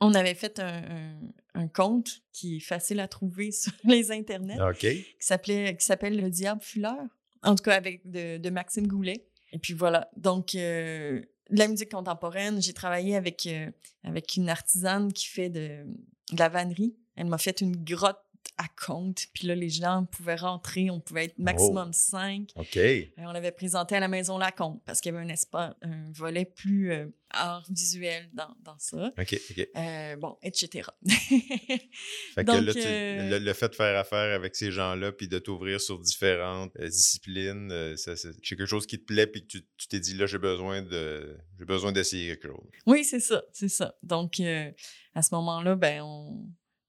On 0.00 0.14
avait 0.14 0.34
fait 0.34 0.60
un, 0.60 1.18
un, 1.54 1.68
conte 1.68 2.22
qui 2.32 2.56
est 2.56 2.60
facile 2.60 3.00
à 3.00 3.08
trouver 3.08 3.50
sur 3.52 3.72
les 3.84 4.12
internets, 4.12 4.58
qui 4.78 5.04
s'appelait 5.18 5.76
qui 5.76 5.84
s'appelle 5.84 6.20
Le 6.20 6.30
Diable 6.30 6.60
Fuleur, 6.62 7.06
en 7.42 7.54
tout 7.54 7.64
cas 7.64 7.74
avec 7.74 8.08
de, 8.10 8.50
Maxime 8.50 8.86
Goulet. 8.86 9.26
Et 9.52 9.58
puis 9.58 9.72
voilà, 9.72 10.10
donc 10.16 10.54
euh, 10.54 11.22
la 11.48 11.68
musique 11.68 11.92
contemporaine, 11.92 12.60
j'ai 12.60 12.74
travaillé 12.74 13.16
avec 13.16 13.46
euh, 13.46 13.70
avec 14.04 14.36
une 14.36 14.48
artisane 14.48 15.12
qui 15.12 15.26
fait 15.26 15.48
de, 15.48 15.86
de 16.32 16.38
la 16.38 16.48
vannerie. 16.48 16.96
Elle 17.14 17.26
m'a 17.26 17.38
fait 17.38 17.62
une 17.62 17.76
grotte 17.76 18.20
à 18.58 18.66
compte. 18.68 19.26
Puis 19.32 19.46
là, 19.46 19.54
les 19.54 19.68
gens 19.68 20.06
pouvaient 20.10 20.36
rentrer, 20.36 20.90
on 20.90 21.00
pouvait 21.00 21.26
être 21.26 21.38
maximum 21.38 21.88
oh. 21.90 21.92
cinq. 21.92 22.50
OK. 22.56 22.78
On 23.18 23.32
l'avait 23.32 23.52
présenté 23.52 23.96
à 23.96 24.00
la 24.00 24.08
Maison 24.08 24.38
Lacombe 24.38 24.80
parce 24.84 25.00
qu'il 25.00 25.12
y 25.12 25.16
avait 25.16 25.24
un 25.24 25.28
espace, 25.28 25.74
un 25.82 26.10
volet 26.12 26.44
plus 26.44 26.92
euh, 26.92 27.06
art 27.30 27.66
visuel 27.70 28.28
dans, 28.32 28.54
dans 28.62 28.78
ça. 28.78 29.12
OK, 29.18 29.40
OK. 29.50 29.68
Euh, 29.76 30.16
bon, 30.16 30.36
etc. 30.42 30.88
fait 31.06 32.44
que 32.44 32.50
là, 32.50 32.72
euh 32.76 33.38
le, 33.38 33.52
fait 33.52 33.68
de 33.68 33.74
faire 33.74 33.98
affaire 33.98 34.34
avec 34.34 34.56
ces 34.56 34.70
gens-là 34.70 35.12
puis 35.12 35.28
de 35.28 35.38
t'ouvrir 35.38 35.80
sur 35.80 35.98
différentes 35.98 36.76
disciplines, 36.80 37.94
c'est 37.96 38.16
quelque 38.42 38.66
chose 38.66 38.86
qui 38.86 38.98
te 38.98 39.04
plaît 39.04 39.26
puis 39.26 39.46
que 39.46 39.58
tu 39.58 39.88
t'es 39.88 40.00
dit, 40.00 40.14
là, 40.14 40.26
j'ai 40.26 40.38
besoin 40.38 40.82
de 40.82 41.38
j'ai 41.58 41.64
besoin 41.64 41.92
d'essayer 41.92 42.36
quelque 42.36 42.48
chose. 42.48 42.66
Oui, 42.86 43.04
c'est 43.04 43.20
ça, 43.20 43.42
c'est 43.52 43.68
ça. 43.68 43.94
Donc, 44.02 44.40
à 44.40 45.22
ce 45.22 45.34
moment-là, 45.34 45.76
ben, 45.76 46.02
on, 46.02 46.46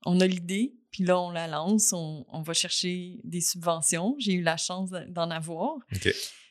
on 0.08 0.20
a 0.22 0.28
l'idée, 0.28 0.74
puis 0.91 1.04
là, 1.04 1.20
on 1.20 1.30
la 1.30 1.48
lance, 1.48 1.93
on, 1.93 2.41
va 2.41 2.54
chercher 2.54 3.20
des 3.24 3.41
subventions. 3.41 4.15
J'ai 4.20 4.34
eu 4.34 4.41
la 4.41 4.58
chance 4.58 4.89
d'en 5.10 5.30
avoir. 5.30 5.78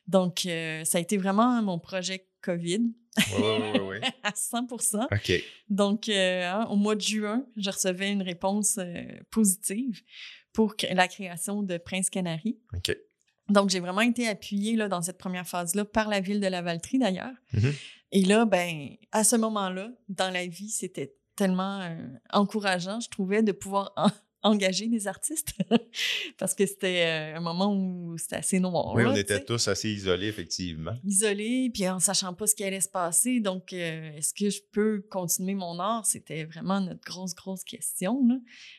Donc, 0.06 0.46
euh, 0.46 0.84
ça 0.84 0.98
a 0.98 1.00
été 1.00 1.16
vraiment 1.16 1.62
mon 1.62 1.78
projet 1.78 2.28
COVID. 2.42 2.82
Oui, 3.38 3.80
oui, 3.80 3.96
à 4.22 4.32
100 4.34 4.66
OK. 5.10 5.32
Donc, 5.70 6.08
euh, 6.08 6.44
hein, 6.44 6.66
au 6.70 6.76
mois 6.76 6.94
de 6.94 7.00
juin, 7.00 7.46
je 7.56 7.70
recevais 7.70 8.12
une 8.12 8.22
réponse 8.22 8.76
euh, 8.78 9.04
positive 9.30 10.02
pour 10.52 10.74
la 10.90 11.08
création 11.08 11.62
de 11.62 11.78
Prince 11.78 12.10
Canary. 12.10 12.58
OK. 12.74 12.96
Donc, 13.48 13.70
j'ai 13.70 13.80
vraiment 13.80 14.02
été 14.02 14.28
appuyée 14.28 14.76
là, 14.76 14.88
dans 14.88 15.02
cette 15.02 15.18
première 15.18 15.46
phase-là 15.46 15.84
par 15.84 16.08
la 16.08 16.20
ville 16.20 16.40
de 16.40 16.46
la 16.46 16.62
Valtrie, 16.62 16.98
d'ailleurs. 16.98 17.34
Mm-hmm. 17.54 17.74
Et 18.12 18.22
là, 18.24 18.44
ben, 18.44 18.90
à 19.12 19.24
ce 19.24 19.36
moment-là, 19.36 19.90
dans 20.08 20.30
la 20.30 20.46
vie, 20.46 20.70
c'était 20.70 21.14
tellement 21.36 21.80
euh, 21.82 21.94
encourageant, 22.32 22.98
je 23.00 23.08
trouvais, 23.08 23.42
de 23.42 23.52
pouvoir 23.52 23.92
engager 24.42 24.86
des 24.86 25.06
artistes 25.06 25.54
parce 26.38 26.54
que 26.54 26.66
c'était 26.66 27.32
un 27.34 27.40
moment 27.40 27.74
où 27.74 28.16
c'était 28.16 28.36
assez 28.36 28.60
noir. 28.60 28.94
Oui, 28.94 29.04
on 29.04 29.14
était 29.14 29.44
tous 29.44 29.68
assez 29.68 29.90
isolés, 29.90 30.28
effectivement. 30.28 30.94
Isolés, 31.04 31.70
puis 31.72 31.88
en 31.88 31.98
sachant 31.98 32.32
pas 32.32 32.46
ce 32.46 32.54
qui 32.54 32.64
allait 32.64 32.80
se 32.80 32.88
passer. 32.88 33.40
Donc, 33.40 33.72
euh, 33.72 34.12
est-ce 34.16 34.32
que 34.34 34.50
je 34.50 34.60
peux 34.72 35.04
continuer 35.10 35.54
mon 35.54 35.78
art? 35.78 36.06
C'était 36.06 36.44
vraiment 36.44 36.80
notre 36.80 37.04
grosse, 37.04 37.34
grosse 37.34 37.64
question. 37.64 38.20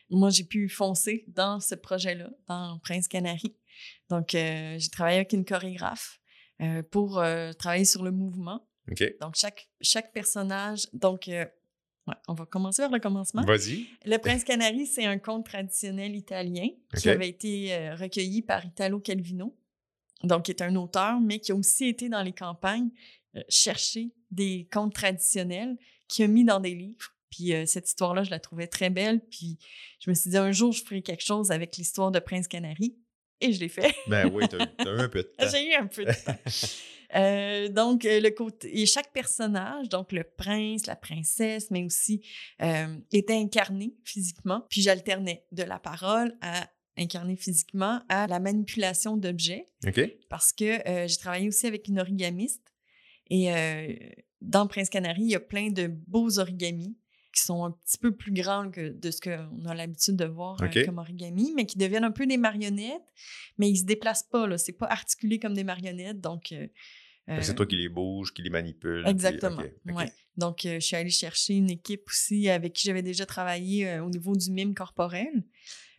Moi, 0.09 0.29
j'ai 0.29 0.45
pu 0.45 0.69
foncer 0.69 1.25
dans 1.27 1.59
ce 1.59 1.75
projet-là, 1.75 2.29
dans 2.47 2.79
Prince 2.79 3.07
Canary. 3.07 3.55
Donc, 4.09 4.29
j'ai 4.31 4.89
travaillé 4.91 5.17
avec 5.17 5.33
une 5.33 5.45
chorégraphe 5.45 6.19
pour 6.89 7.21
travailler 7.59 7.85
sur 7.85 8.03
le 8.03 8.11
mouvement. 8.11 8.67
Donc, 9.21 9.35
chaque, 9.35 9.69
chaque 9.81 10.13
personnage, 10.13 10.87
donc 10.93 11.29
on 12.27 12.33
va 12.33 12.45
commencer 12.45 12.81
vers 12.81 12.91
le 12.91 12.99
commencement. 12.99 13.43
Vas-y. 13.43 13.85
Le 14.05 14.17
Prince 14.17 14.43
Canari, 14.43 14.85
c'est 14.85 15.05
un 15.05 15.17
conte 15.17 15.45
traditionnel 15.45 16.15
italien 16.15 16.69
qui 16.95 17.09
avait 17.09 17.29
été 17.29 17.73
euh, 17.73 17.95
recueilli 17.95 18.41
par 18.41 18.65
Italo 18.65 18.99
Calvino, 18.99 19.55
donc 20.23 20.45
qui 20.45 20.51
est 20.51 20.61
un 20.61 20.75
auteur, 20.75 21.19
mais 21.19 21.39
qui 21.39 21.51
a 21.51 21.55
aussi 21.55 21.85
été 21.85 22.09
dans 22.09 22.21
les 22.21 22.33
campagnes 22.33 22.89
euh, 23.35 23.41
chercher 23.49 24.11
des 24.31 24.67
contes 24.71 24.93
traditionnels 24.93 25.77
qui 26.07 26.23
a 26.23 26.27
mis 26.27 26.43
dans 26.43 26.59
des 26.59 26.73
livres. 26.73 27.13
Puis 27.29 27.53
euh, 27.53 27.65
cette 27.65 27.87
histoire-là, 27.87 28.23
je 28.23 28.31
la 28.31 28.39
trouvais 28.39 28.67
très 28.67 28.89
belle. 28.89 29.19
Puis 29.29 29.57
je 29.99 30.09
me 30.09 30.15
suis 30.15 30.29
dit, 30.29 30.37
un 30.37 30.51
jour, 30.51 30.71
je 30.71 30.83
ferai 30.83 31.01
quelque 31.01 31.23
chose 31.23 31.51
avec 31.51 31.77
l'histoire 31.77 32.11
de 32.11 32.19
Prince 32.19 32.47
Canari. 32.47 32.95
Et 33.41 33.53
je 33.53 33.59
l'ai 33.59 33.69
fait. 33.69 33.93
Ben 34.07 34.29
oui, 34.33 34.45
t'as 34.49 34.65
as 34.79 34.89
eu 34.93 34.99
un 34.99 35.09
peu 35.09 35.19
de 35.19 35.27
temps. 35.27 35.47
J'ai 35.51 35.69
eu 35.69 35.73
un 35.75 35.87
peu 35.87 36.05
de 36.05 36.11
temps. 36.11 36.35
Euh, 37.15 37.69
donc, 37.69 38.05
euh, 38.05 38.19
le 38.19 38.29
côté, 38.31 38.81
et 38.81 38.85
chaque 38.85 39.11
personnage, 39.13 39.89
donc 39.89 40.11
le 40.11 40.23
prince, 40.23 40.87
la 40.87 40.95
princesse, 40.95 41.71
mais 41.71 41.83
aussi, 41.83 42.21
euh, 42.61 42.97
était 43.11 43.35
incarné 43.35 43.95
physiquement. 44.03 44.65
Puis 44.69 44.81
j'alternais 44.81 45.45
de 45.51 45.63
la 45.63 45.79
parole 45.79 46.35
à 46.41 46.69
incarner 46.97 47.35
physiquement 47.35 48.01
à 48.09 48.27
la 48.27 48.39
manipulation 48.39 49.17
d'objets. 49.17 49.69
OK. 49.85 50.01
Parce 50.29 50.51
que 50.51 50.79
j'ai 51.07 51.17
travaillé 51.17 51.47
aussi 51.47 51.67
avec 51.67 51.87
une 51.87 51.99
origamiste. 51.99 52.73
Et 53.29 53.51
dans 54.41 54.65
Prince 54.65 54.89
Canary, 54.89 55.21
il 55.21 55.29
y 55.29 55.35
a 55.35 55.39
plein 55.39 55.69
de 55.69 55.87
beaux 55.87 56.39
origamis 56.39 56.97
qui 57.37 57.43
sont 57.43 57.63
un 57.63 57.71
petit 57.71 57.97
peu 57.97 58.15
plus 58.15 58.31
grands 58.31 58.71
que 58.71 58.89
de 58.89 59.11
ce 59.11 59.21
qu'on 59.21 59.65
a 59.65 59.75
l'habitude 59.75 60.15
de 60.15 60.25
voir 60.25 60.57
comme 60.85 60.97
origami, 60.97 61.53
mais 61.55 61.65
qui 61.65 61.77
deviennent 61.77 62.03
un 62.03 62.11
peu 62.11 62.25
des 62.25 62.37
marionnettes, 62.37 63.13
mais 63.57 63.69
ils 63.69 63.77
se 63.77 63.85
déplacent 63.85 64.27
pas, 64.29 64.47
là. 64.47 64.57
C'est 64.57 64.73
pas 64.73 64.87
articulé 64.87 65.39
comme 65.39 65.53
des 65.53 65.63
marionnettes, 65.63 66.19
donc... 66.19 66.53
c'est 67.41 67.55
toi 67.55 67.65
qui 67.65 67.75
les 67.75 67.89
bouges, 67.89 68.33
qui 68.33 68.41
les 68.41 68.49
manipule. 68.49 69.03
Exactement, 69.05 69.61
ouais. 69.85 70.11
Donc, 70.37 70.61
je 70.63 70.79
suis 70.79 70.95
allée 70.95 71.09
chercher 71.09 71.55
une 71.55 71.71
équipe 71.71 72.03
aussi 72.07 72.47
avec 72.47 72.73
qui 72.73 72.87
j'avais 72.87 73.01
déjà 73.01 73.25
travaillé 73.25 73.99
au 73.99 74.09
niveau 74.09 74.35
du 74.35 74.51
mime 74.51 74.75
corporel. 74.75 75.43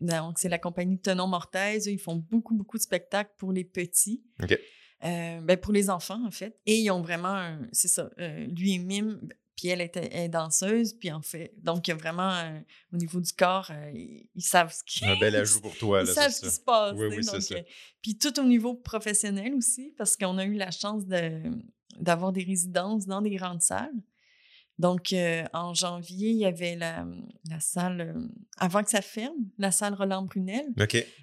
Donc, 0.00 0.38
c'est 0.38 0.48
la 0.48 0.58
compagnie 0.58 0.98
Tenon 0.98 1.26
Mortaise. 1.26 1.86
Ils 1.86 1.98
font 1.98 2.14
beaucoup, 2.14 2.54
beaucoup 2.54 2.78
de 2.78 2.82
spectacles 2.82 3.32
pour 3.36 3.52
les 3.52 3.64
petits. 3.64 4.22
OK. 4.40 4.56
ben 5.00 5.56
pour 5.56 5.72
les 5.72 5.90
enfants, 5.90 6.24
en 6.26 6.30
fait. 6.30 6.58
Et 6.66 6.76
ils 6.78 6.90
ont 6.90 7.00
vraiment, 7.00 7.58
c'est 7.72 7.88
ça, 7.88 8.10
lui 8.18 8.74
et 8.74 8.78
Mime, 8.78 9.20
puis 9.58 9.68
elle 9.68 9.80
est, 9.80 10.28
danseuse, 10.28 10.94
puis 10.94 11.10
en 11.10 11.20
fait, 11.20 11.52
donc 11.56 11.88
il 11.88 11.90
y 11.90 11.92
a 11.92 11.96
vraiment, 11.96 12.30
euh, 12.30 12.60
au 12.92 12.96
niveau 12.96 13.20
du 13.20 13.32
corps, 13.32 13.66
euh, 13.72 13.90
ils, 13.92 14.40
savent 14.40 14.72
ce 14.72 14.84
qui... 14.84 15.04
Un 15.04 15.18
bel 15.18 15.34
ajout 15.36 15.60
pour 15.60 15.76
toi, 15.76 16.04
là, 16.04 16.08
Ils 16.08 16.14
savent 16.14 16.30
ce 16.30 16.42
qui 16.42 16.50
se 16.50 16.60
passe. 16.60 16.94
Oui, 16.96 17.08
oui, 17.08 17.24
c'est 17.24 17.40
ça. 17.40 17.56
Euh, 17.56 17.62
puis 18.00 18.16
tout 18.16 18.38
au 18.38 18.44
niveau 18.44 18.74
professionnel 18.74 19.54
aussi, 19.54 19.92
parce 19.98 20.16
qu'on 20.16 20.38
a 20.38 20.44
eu 20.44 20.54
la 20.54 20.70
chance 20.70 21.02
d'avoir 21.98 22.32
des 22.32 22.44
résidences 22.44 23.06
dans 23.06 23.20
des 23.20 23.30
grandes 23.30 23.60
salles. 23.60 24.00
Donc, 24.78 25.12
euh, 25.12 25.44
en 25.52 25.74
janvier, 25.74 26.30
il 26.30 26.36
y 26.36 26.46
avait 26.46 26.76
la, 26.76 27.04
la 27.50 27.58
salle, 27.58 28.00
euh, 28.00 28.28
avant 28.58 28.84
que 28.84 28.90
ça 28.90 29.02
ferme, 29.02 29.34
la 29.58 29.72
salle 29.72 29.94
Roland 29.94 30.22
Brunel. 30.22 30.66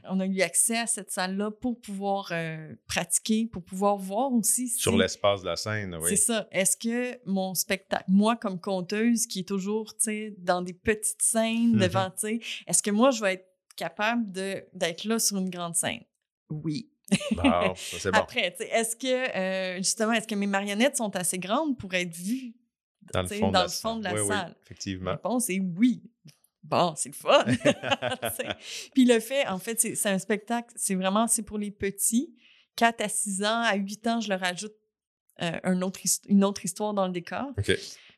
On 0.09 0.19
a 0.19 0.25
eu 0.25 0.41
accès 0.41 0.77
à 0.77 0.87
cette 0.87 1.09
salle-là 1.09 1.51
pour 1.51 1.79
pouvoir 1.79 2.29
euh, 2.31 2.75
pratiquer, 2.85 3.47
pour 3.47 3.63
pouvoir 3.63 3.95
voir 3.95 4.33
aussi. 4.33 4.67
Sur 4.67 4.97
l'espace 4.97 5.41
de 5.41 5.45
la 5.45 5.55
scène, 5.55 5.97
oui. 6.01 6.09
C'est 6.09 6.17
ça. 6.17 6.47
Est-ce 6.51 6.75
que 6.75 7.17
mon 7.25 7.53
spectacle, 7.53 8.03
moi 8.09 8.35
comme 8.35 8.59
conteuse 8.59 9.25
qui 9.25 9.39
est 9.39 9.47
toujours, 9.47 9.95
tu 9.95 10.03
sais, 10.03 10.35
dans 10.39 10.61
des 10.61 10.73
petites 10.73 11.21
scènes 11.21 11.77
mm-hmm. 11.77 11.79
devant, 11.79 12.09
tu 12.09 12.17
sais, 12.17 12.39
est-ce 12.67 12.83
que 12.83 12.91
moi, 12.91 13.11
je 13.11 13.21
vais 13.21 13.33
être 13.35 13.47
capable 13.77 14.29
d'être 14.33 15.05
là 15.05 15.17
sur 15.17 15.37
une 15.37 15.49
grande 15.49 15.75
scène? 15.75 16.03
Oui. 16.49 16.91
Bon, 17.31 17.43
ça 17.75 17.97
c'est 17.99 18.11
bon. 18.11 18.17
Après, 18.17 18.53
est-ce 18.59 18.97
que, 18.97 19.77
justement, 19.77 20.11
est-ce 20.11 20.27
que 20.27 20.35
mes 20.35 20.47
marionnettes 20.47 20.97
sont 20.97 21.15
assez 21.15 21.39
grandes 21.39 21.77
pour 21.77 21.93
être 21.93 22.13
vues? 22.13 22.53
Dans 23.13 23.21
le 23.21 23.27
fond, 23.27 23.47
de, 23.49 23.53
la 23.53 23.67
fond 23.67 23.95
de 23.97 24.03
la 24.03 24.17
salle. 24.17 24.49
Oui, 24.49 24.55
effectivement. 24.63 25.11
La 25.11 25.15
réponse 25.17 25.49
est 25.49 25.59
oui. 25.59 26.03
Bon, 26.63 26.93
c'est 26.95 27.09
le 27.09 27.15
fun. 27.15 27.45
Puis 28.93 29.05
le 29.05 29.19
fait, 29.19 29.47
en 29.47 29.59
fait, 29.59 29.79
c'est 29.79 30.09
un 30.09 30.17
spectacle, 30.17 30.73
c'est 30.75 30.95
vraiment, 30.95 31.27
c'est 31.27 31.43
pour 31.43 31.57
les 31.57 31.71
petits. 31.71 32.35
4 32.75 33.01
à 33.01 33.09
6 33.09 33.43
ans, 33.43 33.61
à 33.61 33.75
8 33.75 34.07
ans, 34.07 34.19
je 34.19 34.29
leur 34.29 34.43
ajoute 34.43 34.73
euh, 35.41 35.59
un 35.63 35.81
autre, 35.81 35.99
une 36.27 36.43
autre 36.43 36.65
histoire 36.65 36.93
dans 36.93 37.05
le 37.05 37.13
décor. 37.13 37.51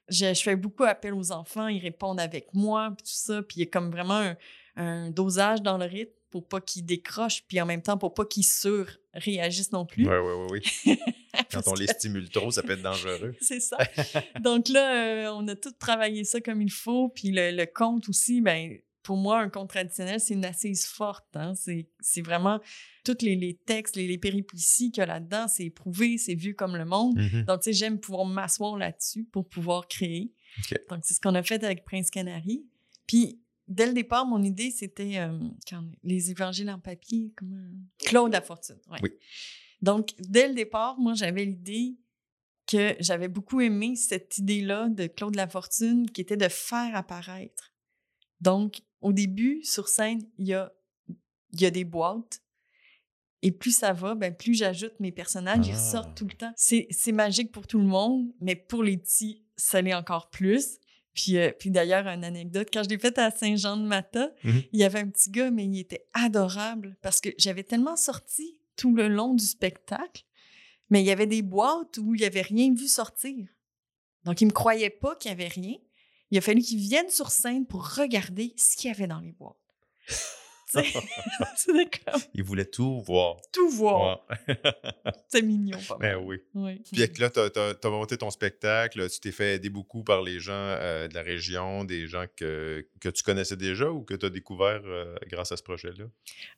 Je, 0.09 0.33
fais 0.33 0.55
beaucoup 0.55 0.85
appel 0.85 1.13
aux 1.13 1.31
enfants, 1.31 1.67
ils 1.67 1.81
répondent 1.81 2.19
avec 2.19 2.53
moi, 2.53 2.93
puis 2.95 3.03
tout 3.03 3.17
ça. 3.17 3.41
Puis 3.43 3.57
il 3.57 3.59
y 3.59 3.63
a 3.63 3.69
comme 3.69 3.91
vraiment 3.91 4.15
un, 4.17 4.37
un 4.77 5.09
dosage 5.09 5.61
dans 5.61 5.77
le 5.77 5.85
rythme 5.85 6.16
pour 6.29 6.47
pas 6.47 6.61
qu'ils 6.61 6.85
décrochent, 6.85 7.43
puis 7.47 7.59
en 7.61 7.65
même 7.65 7.81
temps 7.81 7.97
pour 7.97 8.13
pas 8.13 8.25
qu'ils 8.25 8.45
sur-réagissent 8.45 9.71
non 9.71 9.85
plus. 9.85 10.07
Oui, 10.07 10.15
oui, 10.15 10.33
oui, 10.51 10.61
oui. 10.85 10.99
Quand 11.51 11.67
on 11.67 11.73
les 11.73 11.87
stimule 11.87 12.29
trop, 12.29 12.51
ça 12.51 12.63
peut 12.63 12.73
être 12.73 12.81
dangereux. 12.81 13.35
c'est 13.41 13.59
ça. 13.59 13.77
Donc 14.41 14.69
là, 14.69 15.27
euh, 15.27 15.31
on 15.33 15.47
a 15.47 15.55
tout 15.55 15.71
travaillé 15.71 16.23
ça 16.23 16.41
comme 16.41 16.61
il 16.61 16.71
faut, 16.71 17.09
puis 17.09 17.31
le, 17.31 17.51
le 17.51 17.65
conte 17.65 18.09
aussi, 18.09 18.41
ben 18.41 18.77
pour 19.07 19.15
moi, 19.15 19.39
un 19.39 19.47
conte 19.47 19.69
traditionnel, 19.69 20.19
c'est 20.19 20.33
une 20.33 20.43
assise 20.43 20.85
forte. 20.85 21.33
Hein? 21.35 21.53
C'est 21.55 22.21
vraiment 22.21 22.59
tous 23.05 23.21
les, 23.21 23.37
les, 23.37 23.53
textes, 23.53 23.95
les, 23.95 24.05
les 24.05 24.17
péripéties 24.17 24.91
qu'il 24.91 24.99
y 24.99 25.03
a 25.03 25.05
là-dedans, 25.05 25.47
c'est 25.47 25.63
éprouvé, 25.63 26.17
c'est 26.17 26.35
vu 26.35 26.55
comme 26.55 26.75
le 26.75 26.83
monde. 26.83 27.17
Mm-hmm. 27.17 27.45
Donc, 27.45 27.61
tu 27.61 27.71
sais, 27.71 27.73
j'aime 27.73 28.01
pouvoir 28.01 28.25
m'asseoir 28.25 28.75
là-dessus 28.75 29.23
pour 29.31 29.47
pouvoir 29.47 29.87
créer. 29.87 30.33
Donc, 30.89 30.99
c'est 31.03 31.13
ce 31.13 31.21
qu'on 31.21 31.35
a 31.35 31.41
fait 31.43 31.63
avec 31.63 31.85
Prince 31.85 32.09
Canary. 32.11 32.65
Puis, 33.07 33.39
dès 33.67 33.87
le 33.87 33.93
départ, 33.93 34.25
mon 34.25 34.41
idée, 34.43 34.71
c'était 34.71 35.17
euh, 35.17 35.39
les 36.03 36.31
évangiles 36.31 36.69
en 36.69 36.79
papier, 36.79 37.33
comme 37.35 37.87
Claude 37.99 38.31
la 38.31 38.41
Fortune. 38.41 38.79
Oui. 39.01 39.09
Donc, 39.81 40.13
dès 40.19 40.47
le 40.47 40.55
départ, 40.55 40.97
moi, 40.97 41.13
j'avais 41.13 41.45
l'idée 41.45 41.97
que 42.67 42.95
j'avais 42.99 43.27
beaucoup 43.27 43.61
aimé 43.61 43.95
cette 43.95 44.37
idée-là 44.37 44.89
de 44.89 45.07
Claude 45.07 45.35
la 45.35 45.47
Fortune, 45.47 46.09
qui 46.09 46.21
était 46.21 46.37
de 46.37 46.49
faire 46.49 46.95
apparaître. 46.95 47.73
Donc, 48.41 48.81
au 49.01 49.13
début, 49.13 49.63
sur 49.63 49.87
scène, 49.87 50.21
il 50.37 50.47
y 50.47 50.53
a, 50.53 50.73
y 51.53 51.65
a 51.65 51.71
des 51.71 51.85
boîtes. 51.85 52.41
Et 53.43 53.51
plus 53.51 53.71
ça 53.71 53.93
va, 53.93 54.15
ben 54.15 54.35
plus 54.35 54.55
j'ajoute 54.55 54.99
mes 54.99 55.11
personnages, 55.11 55.67
ils 55.67 55.75
ressortent 55.75 56.09
ah. 56.11 56.15
tout 56.15 56.25
le 56.25 56.33
temps. 56.33 56.53
C'est 56.55 57.11
magique 57.11 57.51
pour 57.51 57.67
tout 57.67 57.77
le 57.77 57.85
monde, 57.85 58.33
mais 58.41 58.55
pour 58.55 58.83
les 58.83 58.97
petits, 58.97 59.45
ça 59.55 59.79
l'est 59.81 59.93
encore 59.93 60.29
plus. 60.29 60.79
Puis, 61.17 61.37
euh, 61.37 61.51
puis 61.51 61.71
d'ailleurs, 61.71 62.05
une 62.05 62.23
anecdote, 62.23 62.67
quand 62.71 62.83
je 62.83 62.89
l'ai 62.89 62.99
faite 62.99 63.17
à 63.17 63.31
Saint-Jean-de-Mata, 63.31 64.29
mmh 64.43 64.51
il 64.71 64.79
y 64.79 64.83
avait 64.83 64.99
un 64.99 65.09
petit 65.09 65.31
gars, 65.31 65.49
mais 65.49 65.65
il 65.65 65.79
était 65.79 66.05
adorable 66.13 66.95
parce 67.01 67.19
que 67.19 67.29
j'avais 67.39 67.63
tellement 67.63 67.95
sorti 67.95 68.61
tout 68.75 68.95
le 68.95 69.07
long 69.07 69.33
du 69.33 69.43
spectacle, 69.43 70.23
mais 70.91 71.01
il 71.01 71.07
y 71.07 71.11
avait 71.11 71.25
des 71.25 71.41
boîtes 71.41 71.97
où 71.97 72.13
il 72.13 72.19
n'y 72.19 72.25
avait 72.25 72.43
rien 72.43 72.71
vu 72.71 72.87
sortir. 72.87 73.47
Donc, 74.25 74.41
il 74.41 74.45
ne 74.45 74.51
me 74.51 74.53
croyait 74.53 74.91
pas 74.91 75.15
qu'il 75.15 75.31
n'y 75.31 75.41
avait 75.41 75.51
rien. 75.51 75.75
Il 76.29 76.37
a 76.37 76.41
fallu 76.41 76.61
qu'il 76.61 76.77
vienne 76.77 77.09
sur 77.09 77.31
scène 77.31 77.65
pour 77.65 77.95
regarder 77.95 78.53
ce 78.55 78.77
qu'il 78.77 78.89
y 78.91 78.93
avait 78.93 79.07
dans 79.07 79.19
les 79.19 79.31
boîtes. 79.31 79.57
Il 82.33 82.43
voulait 82.43 82.65
tout 82.65 82.99
voir. 83.01 83.37
Tout 83.51 83.69
voir. 83.69 84.25
c'est 85.27 85.41
mignon, 85.41 85.77
pas 85.87 85.97
ben 85.97 86.17
oui. 86.17 86.41
Puis 86.91 87.07
là, 87.19 87.29
tu 87.29 87.39
as, 87.39 87.89
monté 87.89 88.17
ton 88.17 88.29
spectacle, 88.29 89.09
tu 89.09 89.19
t'es 89.19 89.31
fait 89.31 89.55
aider 89.55 89.69
beaucoup 89.69 90.03
par 90.03 90.21
les 90.21 90.39
gens 90.39 90.53
euh, 90.53 91.07
de 91.07 91.13
la 91.13 91.21
région, 91.21 91.85
des 91.85 92.07
gens 92.07 92.25
que, 92.35 92.85
que 92.99 93.09
tu 93.09 93.23
connaissais 93.23 93.55
déjà 93.55 93.89
ou 93.89 94.03
que 94.03 94.13
tu 94.13 94.25
as 94.25 94.29
découvert 94.29 94.81
euh, 94.85 95.15
grâce 95.27 95.51
à 95.51 95.57
ce 95.57 95.63
projet-là? 95.63 96.05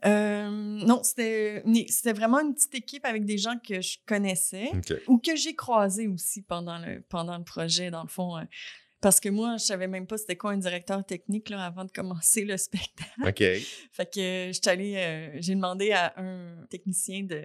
Euh, 0.06 0.50
non, 0.50 1.04
c'était 1.04 2.13
vraiment 2.13 2.39
une 2.39 2.54
petite 2.54 2.76
équipe 2.76 3.06
avec 3.06 3.26
des 3.26 3.38
gens 3.38 3.58
que 3.60 3.82
je 3.82 3.98
connaissais 4.06 4.72
ou 5.08 5.19
que 5.19 5.36
j'ai 5.36 5.56
croisés 5.56 6.08
aussi 6.08 6.41
pendant 6.41 6.80
le, 6.80 7.02
pendant 7.02 7.38
le 7.38 7.43
projet, 7.43 7.91
dans 7.91 8.04
le 8.04 8.10
fond. 8.10 8.38
Parce 9.02 9.20
que 9.20 9.30
moi, 9.30 9.56
je 9.58 9.64
savais 9.64 9.88
même 9.88 10.08
pas 10.08 10.18
c'était 10.18 10.36
quoi 10.36 10.52
un 10.52 10.58
directeur 10.58 11.06
technique 11.06 11.50
là, 11.50 11.66
avant 11.66 11.86
de 11.86 11.92
commencer 11.92 12.44
le 12.44 12.58
spectacle. 12.58 13.12
OK. 13.26 13.38
Fait 13.92 14.14
que 14.14 14.52
je 14.52 14.60
euh, 14.70 15.38
j'ai 15.40 15.56
demandé 15.56 15.92
à 15.92 16.14
un 16.18 16.66
technicien 16.70 17.24
de, 17.24 17.42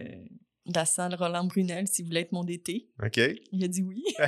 la 0.67 0.85
salle 0.85 1.14
Roland 1.14 1.45
Brunel 1.45 1.87
s'il 1.87 2.07
voulait 2.07 2.23
être 2.23 2.33
mon 2.33 2.45
DT. 2.45 2.88
OK. 3.03 3.21
Il 3.53 3.64
a 3.64 3.69
dit 3.69 3.83
oui. 3.83 4.05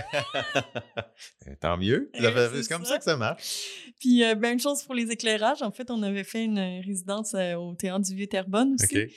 Eh, 1.46 1.56
tant 1.56 1.78
mieux. 1.78 2.10
c'est 2.14 2.68
comme 2.68 2.84
ça. 2.84 2.98
que 2.98 3.04
ça 3.04 3.16
marche. 3.16 3.92
Puis, 4.00 4.22
euh, 4.22 4.34
une 4.34 4.60
chose 4.60 4.82
pour 4.82 4.94
les 4.94 5.10
éclairages. 5.10 5.62
En 5.62 5.70
fait, 5.70 5.90
on 5.90 6.02
avait 6.02 6.24
fait 6.24 6.44
une 6.44 6.58
résidence 6.84 7.34
euh, 7.34 7.54
au 7.54 7.74
Théâtre 7.74 8.04
du 8.04 8.14
Vieux-Terrebonne 8.14 8.74
aussi. 8.74 8.98
OK. 8.98 9.10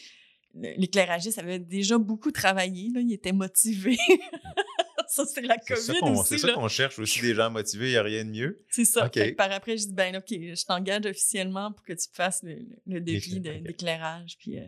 L'éclairagiste 0.78 1.40
avait 1.40 1.60
déjà 1.60 1.98
beaucoup 1.98 2.32
travaillé. 2.32 2.90
Là. 2.94 3.02
Il 3.02 3.12
était 3.12 3.34
motivé. 3.34 3.98
ça, 5.10 5.26
c'est 5.26 5.42
la 5.42 5.58
COVID 5.58 6.00
aussi. 6.04 6.30
C'est 6.30 6.38
ça 6.38 6.54
qu'on 6.54 6.68
cherche 6.68 7.00
aussi, 7.00 7.22
des 7.22 7.34
gens 7.34 7.50
motivés, 7.50 7.88
il 7.88 7.92
n'y 7.92 7.98
a 7.98 8.04
rien 8.04 8.24
de 8.24 8.30
mieux. 8.30 8.64
C'est 8.70 8.86
ça. 8.86 9.10
Par 9.38 9.52
après, 9.52 9.78
je 9.78 9.88
dis, 9.88 9.94
ben 9.94 10.16
OK, 10.16 10.30
je 10.30 10.66
t'engage 10.66 11.06
officiellement 11.06 11.72
pour 11.72 11.84
que 11.84 11.94
tu 11.94 12.08
fasses 12.14 12.44
le, 12.44 12.60
le 12.86 13.02
devis 13.02 13.40
d'éclairage. 13.40 14.38
Euh, 14.48 14.62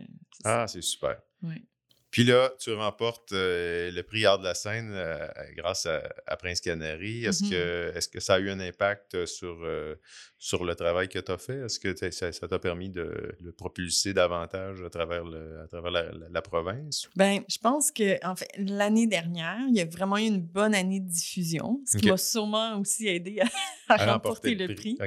ah, 0.44 0.66
c'est 0.66 0.82
super. 0.82 1.16
Oui. 1.42 1.64
Puis 2.12 2.24
là, 2.24 2.52
tu 2.60 2.74
remportes 2.74 3.32
euh, 3.32 3.90
le 3.90 4.02
prix 4.02 4.26
Art 4.26 4.38
de 4.38 4.44
la 4.44 4.54
scène 4.54 4.90
euh, 4.92 5.26
grâce 5.56 5.86
à, 5.86 6.36
Prince 6.36 6.60
Canary. 6.60 7.24
Est-ce 7.24 7.44
mm-hmm. 7.44 7.50
que, 7.50 7.92
est 7.96 8.12
que 8.12 8.20
ça 8.20 8.34
a 8.34 8.38
eu 8.38 8.50
un 8.50 8.60
impact 8.60 9.24
sur, 9.24 9.60
euh, 9.62 9.94
sur 10.36 10.64
le 10.64 10.74
travail 10.74 11.08
que 11.08 11.18
tu 11.18 11.32
as 11.32 11.38
fait? 11.38 11.64
Est-ce 11.64 11.80
que 11.80 12.10
ça 12.10 12.48
t'a 12.48 12.58
permis 12.58 12.90
de 12.90 13.34
le 13.40 13.52
propulser 13.52 14.12
davantage 14.12 14.82
à 14.82 14.90
travers, 14.90 15.24
le, 15.24 15.62
à 15.64 15.66
travers 15.68 15.90
la, 15.90 16.42
province? 16.42 17.08
Bien, 17.16 17.42
je 17.48 17.56
pense 17.56 17.90
que 17.90 18.22
en 18.26 18.36
fait, 18.36 18.50
l'année 18.58 19.06
dernière, 19.06 19.60
il 19.70 19.74
y 19.74 19.80
a 19.80 19.86
vraiment 19.86 20.18
eu 20.18 20.26
une 20.26 20.42
bonne 20.42 20.74
année 20.74 21.00
de 21.00 21.08
diffusion, 21.08 21.80
ce 21.86 21.96
qui 21.96 22.10
m'a 22.10 22.18
sûrement 22.18 22.78
aussi 22.78 23.08
aidé 23.08 23.40
à, 23.88 23.96
remporter, 24.12 24.54
le 24.54 24.74
prix. 24.74 24.98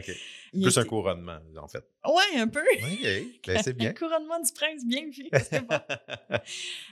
Plus 0.51 0.77
un 0.79 0.85
couronnement, 0.85 1.37
en 1.61 1.67
fait. 1.67 1.85
Oui, 2.07 2.39
un 2.39 2.47
peu. 2.47 2.63
Oui, 2.83 3.39
ben, 3.47 3.61
c'est 3.63 3.73
bien. 3.73 3.89
un 3.89 3.93
couronnement 3.93 4.39
du 4.39 4.51
prince, 4.53 4.85
bien 4.85 5.09
vu. 5.09 5.29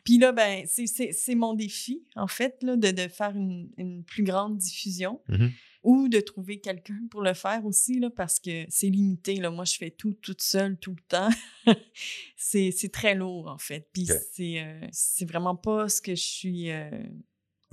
Puis 0.03 0.17
là, 0.17 0.31
ben, 0.31 0.65
c'est 0.65 1.35
mon 1.35 1.53
défi, 1.53 2.03
en 2.15 2.27
fait, 2.27 2.61
là, 2.61 2.75
de, 2.75 2.91
de 2.91 3.07
faire 3.07 3.35
une, 3.35 3.69
une, 3.77 4.03
plus 4.03 4.23
grande 4.23 4.57
diffusion. 4.57 5.21
Mm-hmm. 5.29 5.51
ou 5.83 6.07
de 6.07 6.19
trouver 6.19 6.59
quelqu'un 6.59 6.99
pour 7.11 7.21
le 7.21 7.33
faire 7.33 7.65
aussi, 7.65 7.99
là, 7.99 8.09
parce 8.09 8.39
que 8.39 8.65
c'est 8.69 8.89
limité. 8.89 9.35
Là. 9.35 9.51
Moi, 9.51 9.65
je 9.65 9.75
fais 9.75 9.91
tout 9.91 10.13
toute 10.13 10.41
seule 10.41 10.77
tout 10.77 10.95
le 10.95 11.03
temps. 11.07 11.29
c'est 12.35 12.91
très 12.91 13.15
lourd, 13.15 13.47
en 13.47 13.57
fait. 13.57 13.89
Puis 13.93 14.07
c'est 14.33 14.63
c'est 14.91 15.25
vraiment 15.25 15.55
pas 15.55 15.89
ce 15.89 16.01
que 16.01 16.15
je 16.15 16.23
suis 16.23 16.71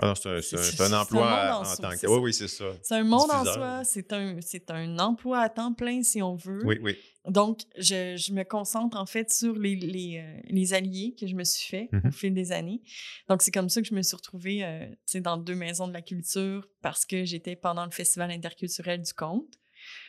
ah 0.02 0.14
c'est 0.14 0.80
un, 0.80 0.92
emploi 0.94 1.60
en, 1.60 1.76
tant 1.76 1.90
que. 1.90 2.06
Oui, 2.06 2.18
oui, 2.20 2.34
c'est 2.34 2.48
ça. 2.48 2.64
C'est 2.82 2.94
un 2.94 3.04
monde 3.04 3.30
en 3.30 3.44
soi. 3.44 3.82
C'est 3.84 4.12
un, 4.12 4.38
un 4.68 4.98
emploi 4.98 5.40
à 5.40 5.48
temps 5.50 5.74
plein, 5.74 6.02
si 6.02 6.22
on 6.22 6.36
veut. 6.36 6.64
Oui, 6.64 6.78
oui. 6.80 6.96
Donc, 7.28 7.60
je, 7.76 8.16
je 8.16 8.32
me 8.32 8.44
concentre 8.44 8.96
en 8.96 9.04
fait 9.04 9.30
sur 9.30 9.54
les, 9.58 9.76
les, 9.76 10.18
euh, 10.18 10.40
les 10.48 10.72
alliés 10.72 11.14
que 11.20 11.26
je 11.26 11.34
me 11.34 11.44
suis 11.44 11.68
fait 11.68 11.88
au 11.92 12.08
mmh 12.08 12.12
fil 12.12 12.32
des 12.32 12.50
années. 12.50 12.80
Donc, 13.28 13.42
c'est 13.42 13.50
comme 13.50 13.68
ça 13.68 13.82
que 13.82 13.88
je 13.88 13.94
me 13.94 14.02
suis 14.02 14.16
retrouvée 14.16 14.64
euh, 14.64 14.86
dans 15.16 15.36
deux 15.36 15.54
maisons 15.54 15.86
de 15.86 15.92
la 15.92 16.02
culture 16.02 16.66
parce 16.80 17.04
que 17.04 17.24
j'étais 17.24 17.56
pendant 17.56 17.84
le 17.84 17.90
Festival 17.90 18.30
interculturel 18.30 19.02
du 19.02 19.12
Conte, 19.12 19.58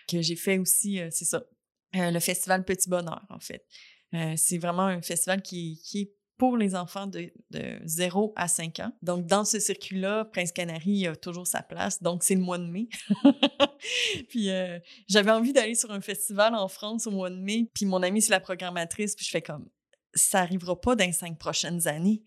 que 0.08 0.22
j'ai 0.22 0.38
fait 0.38 0.58
aussi, 0.58 1.02
euh, 1.02 1.10
c'est 1.12 1.26
ça, 1.26 1.44
le 1.94 2.20
Festival 2.20 2.64
Petit 2.64 2.90
Bonheur, 2.90 3.26
en 3.30 3.42
fait. 3.42 3.66
c'est 4.38 4.58
vraiment 4.58 4.86
un 4.86 5.02
festival 5.02 5.42
qui, 5.42 5.82
qui 5.84 6.02
est 6.02 6.14
pour 6.42 6.58
les 6.58 6.74
enfants 6.74 7.06
de, 7.06 7.32
de 7.52 7.78
0 7.86 8.34
à 8.36 8.48
5 8.48 8.80
ans. 8.80 8.92
Donc, 9.04 9.28
dans 9.28 9.46
ce 9.46 9.60
circuit-là, 9.60 10.26
Prince 10.26 10.52
Canary 10.52 11.06
a 11.06 11.16
toujours 11.16 11.46
sa 11.46 11.62
place. 11.62 12.02
Donc, 12.02 12.24
c'est 12.24 12.34
le 12.34 12.42
mois 12.42 12.58
de 12.58 12.66
mai. 12.66 12.90
puis, 14.28 14.50
euh, 14.50 14.80
j'avais 15.08 15.30
envie 15.30 15.54
d'aller 15.54 15.76
sur 15.76 15.92
un 15.92 16.02
festival 16.02 16.56
en 16.56 16.68
France 16.68 17.06
au 17.06 17.12
mois 17.12 17.30
de 17.30 17.36
mai. 17.36 17.70
Puis, 17.76 17.86
mon 17.86 18.02
amie, 18.02 18.24
c'est 18.24 18.32
la 18.32 18.40
programmatrice. 18.40 19.16
Puis, 19.16 19.24
je 19.24 19.30
fais 19.30 19.44
comme, 19.44 19.70
ça 20.16 20.40
arrivera 20.40 20.82
pas 20.82 20.96
dans 20.96 21.06
les 21.06 21.12
cinq 21.12 21.38
prochaines 21.38 21.88
années. 21.88 22.24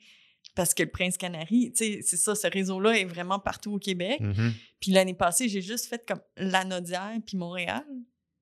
Parce 0.54 0.74
que 0.74 0.84
le 0.84 0.90
Prince 0.90 1.16
Canary, 1.16 1.72
tu 1.76 1.84
sais, 1.84 1.98
c'est 2.02 2.16
ça, 2.16 2.36
ce 2.36 2.46
réseau-là 2.46 2.96
est 2.96 3.06
vraiment 3.06 3.40
partout 3.40 3.72
au 3.72 3.78
Québec. 3.80 4.20
Mm-hmm. 4.20 4.52
Puis 4.78 4.92
l'année 4.92 5.14
passée, 5.14 5.48
j'ai 5.48 5.60
juste 5.60 5.86
fait 5.86 6.06
comme 6.06 6.20
la 6.36 6.64
Nodière 6.64 7.16
puis 7.26 7.36
Montréal. 7.36 7.82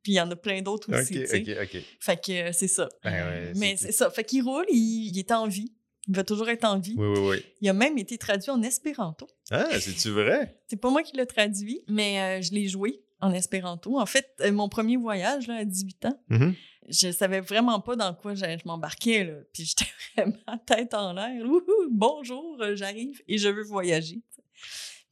Puis 0.03 0.13
il 0.13 0.15
y 0.17 0.21
en 0.21 0.31
a 0.31 0.37
plein 0.37 0.63
d'autres 0.63 0.93
aussi. 0.93 1.19
OK, 1.19 1.31
OK, 1.33 1.57
OK. 1.63 1.83
Fait 2.01 2.21
que 2.21 2.49
euh, 2.49 2.53
c'est 2.53 2.69
ça. 2.69 2.89
Ben 3.05 3.53
Mais 3.57 3.77
c'est 3.77 3.93
ça. 3.93 4.11
Fait 4.11 4.25
qu'il 4.25 4.43
roule, 4.43 4.67
il, 4.69 5.17
est 5.17 5.31
en 5.31 5.47
vie. 5.47 5.73
Il 6.09 6.17
va 6.17 6.25
toujours 6.25 6.49
être 6.49 6.65
en 6.65 6.79
vie. 6.79 6.95
Oui, 6.97 7.07
oui, 7.07 7.21
oui. 7.21 7.45
Il 7.61 7.69
a 7.69 7.73
même 7.73 7.97
été 7.99 8.19
traduit 8.19 8.51
en 8.51 8.63
espéranto. 8.63 9.29
Ah, 9.51 9.79
c'est-tu 9.79 10.11
vrai? 10.11 10.59
C'est 10.69 10.77
pas 10.77 10.91
moi 10.91 11.03
qui 11.03 11.17
l'ai 11.17 11.27
traduit, 11.27 11.83
mais 11.89 12.21
euh, 12.21 12.43
je 12.43 12.53
l'ai 12.53 12.67
joué 12.67 13.01
en 13.21 13.33
espéranto. 13.33 14.01
En 14.01 14.07
fait, 14.07 14.29
euh, 14.41 14.51
mon 14.51 14.69
premier 14.69 14.97
voyage 14.97 15.47
là, 15.47 15.57
à 15.57 15.65
18 15.65 16.07
ans, 16.07 16.21
mm-hmm. 16.31 16.55
je 16.89 17.13
savais 17.13 17.41
vraiment 17.41 17.79
pas 17.79 17.95
dans 17.95 18.13
quoi 18.15 18.35
je, 18.35 18.45
m'embarquais. 18.67 19.33
Puis 19.53 19.65
j'étais 19.65 19.91
vraiment 20.17 20.59
tête 20.67 20.95
en 20.95 21.13
l'air. 21.13 21.45
Bonjour, 21.91 22.61
j'arrive 22.75 23.23
et 23.29 23.39
je 23.39 23.49
veux 23.49 23.63
voyager. 23.63 24.21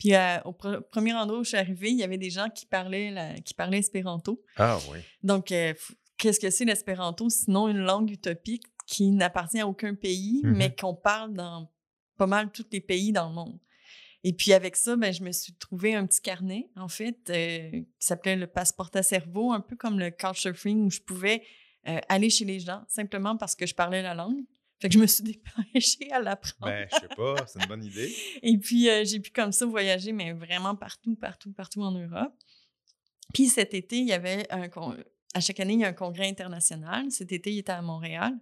Puis 0.00 0.14
euh, 0.14 0.40
au 0.46 0.52
premier 0.52 1.12
endroit 1.12 1.40
où 1.40 1.44
je 1.44 1.50
suis 1.50 1.58
arrivée, 1.58 1.90
il 1.90 1.98
y 1.98 2.02
avait 2.02 2.18
des 2.18 2.30
gens 2.30 2.48
qui 2.48 2.64
parlaient, 2.64 3.36
qui 3.44 3.52
parlaient 3.52 3.78
espéranto. 3.78 4.42
Ah 4.56 4.78
oui. 4.90 4.98
Donc, 5.22 5.52
euh, 5.52 5.74
qu'est-ce 6.16 6.40
que 6.40 6.48
c'est 6.50 6.64
l'espéranto 6.64 7.28
sinon 7.28 7.68
une 7.68 7.80
langue 7.80 8.10
utopique 8.10 8.64
qui 8.86 9.10
n'appartient 9.10 9.60
à 9.60 9.68
aucun 9.68 9.94
pays, 9.94 10.40
mm-hmm. 10.42 10.56
mais 10.56 10.74
qu'on 10.74 10.94
parle 10.94 11.34
dans 11.34 11.70
pas 12.16 12.26
mal 12.26 12.50
tous 12.50 12.66
les 12.72 12.80
pays 12.80 13.12
dans 13.12 13.28
le 13.28 13.34
monde. 13.34 13.58
Et 14.24 14.32
puis 14.32 14.54
avec 14.54 14.74
ça, 14.76 14.96
ben, 14.96 15.12
je 15.12 15.22
me 15.22 15.32
suis 15.32 15.54
trouvé 15.54 15.94
un 15.94 16.06
petit 16.06 16.22
carnet, 16.22 16.70
en 16.76 16.88
fait, 16.88 17.18
euh, 17.28 17.70
qui 17.70 17.86
s'appelait 17.98 18.36
le 18.36 18.46
passeport 18.46 18.90
à 18.94 19.02
cerveau, 19.02 19.52
un 19.52 19.60
peu 19.60 19.76
comme 19.76 19.98
le 19.98 20.10
couchsurfing, 20.10 20.86
où 20.86 20.90
je 20.90 21.00
pouvais 21.00 21.42
aller 22.10 22.28
chez 22.28 22.44
les 22.44 22.60
gens 22.60 22.84
simplement 22.88 23.38
parce 23.38 23.56
que 23.56 23.64
je 23.64 23.74
parlais 23.74 24.02
la 24.02 24.12
langue. 24.12 24.44
Fait 24.80 24.88
que 24.88 24.94
je 24.94 24.98
me 24.98 25.06
suis 25.06 25.22
dépêchée 25.72 26.10
à 26.10 26.20
l'apprendre. 26.20 26.72
Ben, 26.72 26.88
je 26.90 26.96
sais 27.00 27.14
pas, 27.14 27.46
c'est 27.46 27.60
une 27.60 27.68
bonne 27.68 27.84
idée. 27.84 28.14
Et 28.42 28.56
puis, 28.58 28.88
euh, 28.88 29.04
j'ai 29.04 29.20
pu 29.20 29.30
comme 29.30 29.52
ça 29.52 29.66
voyager, 29.66 30.12
mais 30.12 30.32
vraiment 30.32 30.74
partout, 30.74 31.14
partout, 31.16 31.52
partout 31.52 31.82
en 31.82 31.92
Europe. 31.92 32.32
Puis 33.34 33.46
cet 33.46 33.74
été, 33.74 33.98
il 33.98 34.08
y 34.08 34.12
avait 34.12 34.50
un... 34.50 34.68
À 35.32 35.40
chaque 35.40 35.60
année, 35.60 35.74
il 35.74 35.80
y 35.80 35.84
a 35.84 35.88
un 35.88 35.92
congrès 35.92 36.28
international. 36.28 37.10
Cet 37.10 37.30
été, 37.30 37.52
il 37.52 37.58
était 37.58 37.70
à 37.72 37.82
Montréal. 37.82 38.32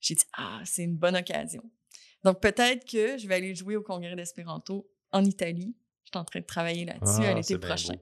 J'ai 0.00 0.14
dit, 0.14 0.24
ah, 0.32 0.60
c'est 0.64 0.84
une 0.84 0.96
bonne 0.96 1.16
occasion. 1.16 1.62
Donc, 2.24 2.40
peut-être 2.40 2.90
que 2.90 3.18
je 3.18 3.28
vais 3.28 3.34
aller 3.34 3.54
jouer 3.54 3.76
au 3.76 3.82
congrès 3.82 4.16
d'espéranto 4.16 4.88
en 5.10 5.24
Italie. 5.24 5.76
Je 6.04 6.10
suis 6.10 6.18
en 6.18 6.24
train 6.24 6.40
de 6.40 6.46
travailler 6.46 6.84
là-dessus 6.84 7.24
à 7.24 7.30
ah, 7.30 7.34
l'été 7.34 7.58
prochain. 7.58 7.94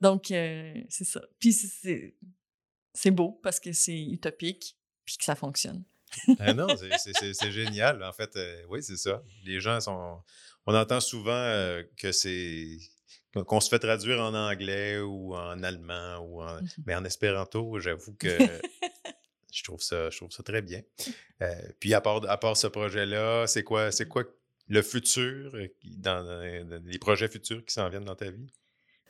Donc, 0.00 0.30
euh, 0.30 0.74
c'est 0.88 1.04
ça. 1.04 1.22
Puis, 1.38 1.52
c'est 1.52 3.10
beau 3.10 3.38
parce 3.42 3.60
que 3.60 3.72
c'est 3.72 4.02
utopique 4.02 4.76
puis 5.04 5.16
que 5.16 5.24
ça 5.24 5.36
fonctionne. 5.36 5.84
Ah 6.38 6.54
non, 6.54 6.68
c'est 6.76 7.50
génial. 7.50 8.02
En 8.02 8.12
fait, 8.12 8.36
euh, 8.36 8.62
oui, 8.68 8.82
c'est 8.82 8.96
ça. 8.96 9.22
Les 9.44 9.60
gens 9.60 9.80
sont. 9.80 10.18
On 10.66 10.74
entend 10.74 11.00
souvent 11.00 11.30
euh, 11.32 11.82
que 11.96 12.12
c'est. 12.12 12.78
qu'on 13.46 13.60
se 13.60 13.68
fait 13.68 13.78
traduire 13.78 14.20
en 14.20 14.34
anglais 14.34 14.98
ou 14.98 15.34
en 15.34 15.62
allemand, 15.62 16.18
ou 16.18 16.42
en... 16.42 16.60
Mmh 16.60 16.68
mais 16.86 16.94
en 16.94 17.04
espéranto, 17.04 17.78
j'avoue 17.78 18.14
que 18.14 18.28
je, 19.52 19.62
trouve 19.64 19.80
ça, 19.80 20.10
je 20.10 20.16
trouve 20.16 20.30
ça 20.30 20.42
très 20.42 20.62
bien. 20.62 20.82
Euh, 21.42 21.54
puis, 21.80 21.94
à 21.94 22.00
part, 22.00 22.28
à 22.28 22.38
part 22.38 22.56
ce 22.56 22.66
projet-là, 22.66 23.46
c'est 23.46 23.62
quoi, 23.62 23.90
quoi 24.08 24.24
le 24.68 24.82
futur, 24.82 25.52
dans, 25.84 26.24
dans 26.24 26.82
les 26.84 26.98
projets 26.98 27.28
futurs 27.28 27.64
qui 27.64 27.72
s'en 27.72 27.88
viennent 27.88 28.04
dans 28.04 28.16
ta 28.16 28.30
vie? 28.30 28.52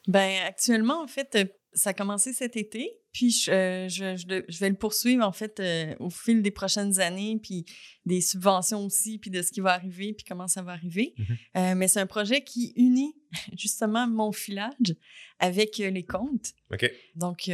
Ben 0.06 0.44
actuellement, 0.46 1.02
en 1.02 1.08
fait, 1.08 1.36
ça 1.76 1.90
a 1.90 1.92
commencé 1.92 2.32
cet 2.32 2.56
été, 2.56 2.90
puis 3.12 3.30
je, 3.30 3.50
euh, 3.50 3.88
je, 3.88 4.58
vais 4.58 4.70
le 4.70 4.76
poursuivre 4.76 5.24
en 5.24 5.30
fait 5.30 5.60
euh, 5.60 5.94
au 6.00 6.08
fil 6.08 6.40
des 6.40 6.50
prochaines 6.50 7.00
années, 7.00 7.38
puis 7.40 7.66
des 8.06 8.22
subventions 8.22 8.86
aussi, 8.86 9.18
puis 9.18 9.30
de 9.30 9.42
ce 9.42 9.52
qui 9.52 9.60
va 9.60 9.74
arriver, 9.74 10.14
puis 10.14 10.24
comment 10.26 10.48
ça 10.48 10.62
va 10.62 10.72
arriver. 10.72 11.14
Mmh 11.16 11.22
euh, 11.56 11.74
mais 11.74 11.88
c'est 11.88 12.00
un 12.00 12.06
projet 12.06 12.42
qui 12.42 12.72
unit 12.76 13.14
justement 13.58 14.08
mon 14.08 14.32
filage 14.32 14.96
avec 15.38 15.76
les 15.76 16.02
contes. 16.02 16.54
OK. 16.72 16.90
Donc 17.14 17.50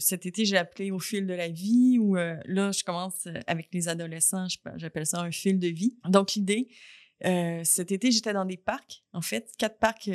cet 0.00 0.26
été, 0.26 0.44
j'ai 0.44 0.58
appelé 0.58 0.90
au 0.90 0.98
fil 0.98 1.26
de 1.26 1.32
la 1.32 1.48
vie, 1.48 1.98
où 1.98 2.14
là, 2.14 2.72
je 2.72 2.84
commence 2.84 3.26
avec 3.46 3.68
les 3.72 3.88
adolescents, 3.88 4.46
j'appelle 4.76 5.06
ça 5.06 5.20
un 5.20 5.30
fil 5.30 5.58
de 5.58 5.68
vie. 5.68 5.96
Donc 6.06 6.34
l'idée, 6.34 6.68
cet 7.64 7.90
été, 7.90 8.10
j'étais 8.10 8.34
dans 8.34 8.44
des 8.44 8.58
parcs, 8.58 9.02
en 9.14 9.22
fait, 9.22 9.50
quatre 9.56 9.78
parcs 9.78 10.10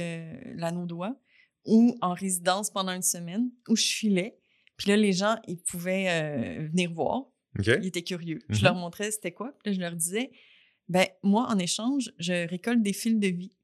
l'anneau 0.55 0.85
d'oie 0.85 1.19
ou 1.65 1.97
en 2.01 2.13
résidence 2.13 2.69
pendant 2.69 2.91
une 2.91 3.01
semaine 3.01 3.51
où 3.67 3.75
je 3.75 3.85
filais. 3.85 4.37
Puis 4.77 4.89
là, 4.89 4.97
les 4.97 5.13
gens, 5.13 5.37
ils 5.47 5.61
pouvaient 5.61 6.07
euh, 6.09 6.67
venir 6.67 6.91
voir. 6.91 7.25
Ils 7.59 7.85
étaient 7.85 8.01
curieux. 8.01 8.39
Je 8.49 8.55
mm-hmm. 8.55 8.63
leur 8.63 8.75
montrais 8.75 9.11
c'était 9.11 9.31
quoi. 9.31 9.53
Puis 9.59 9.71
là, 9.71 9.75
je 9.75 9.81
leur 9.81 9.95
disais, 9.95 10.31
ben 10.89 11.05
moi, 11.23 11.47
en 11.49 11.57
échange, 11.59 12.11
je 12.17 12.47
récolte 12.47 12.81
des 12.81 12.93
fils 12.93 13.19
de 13.19 13.27
vie. 13.27 13.55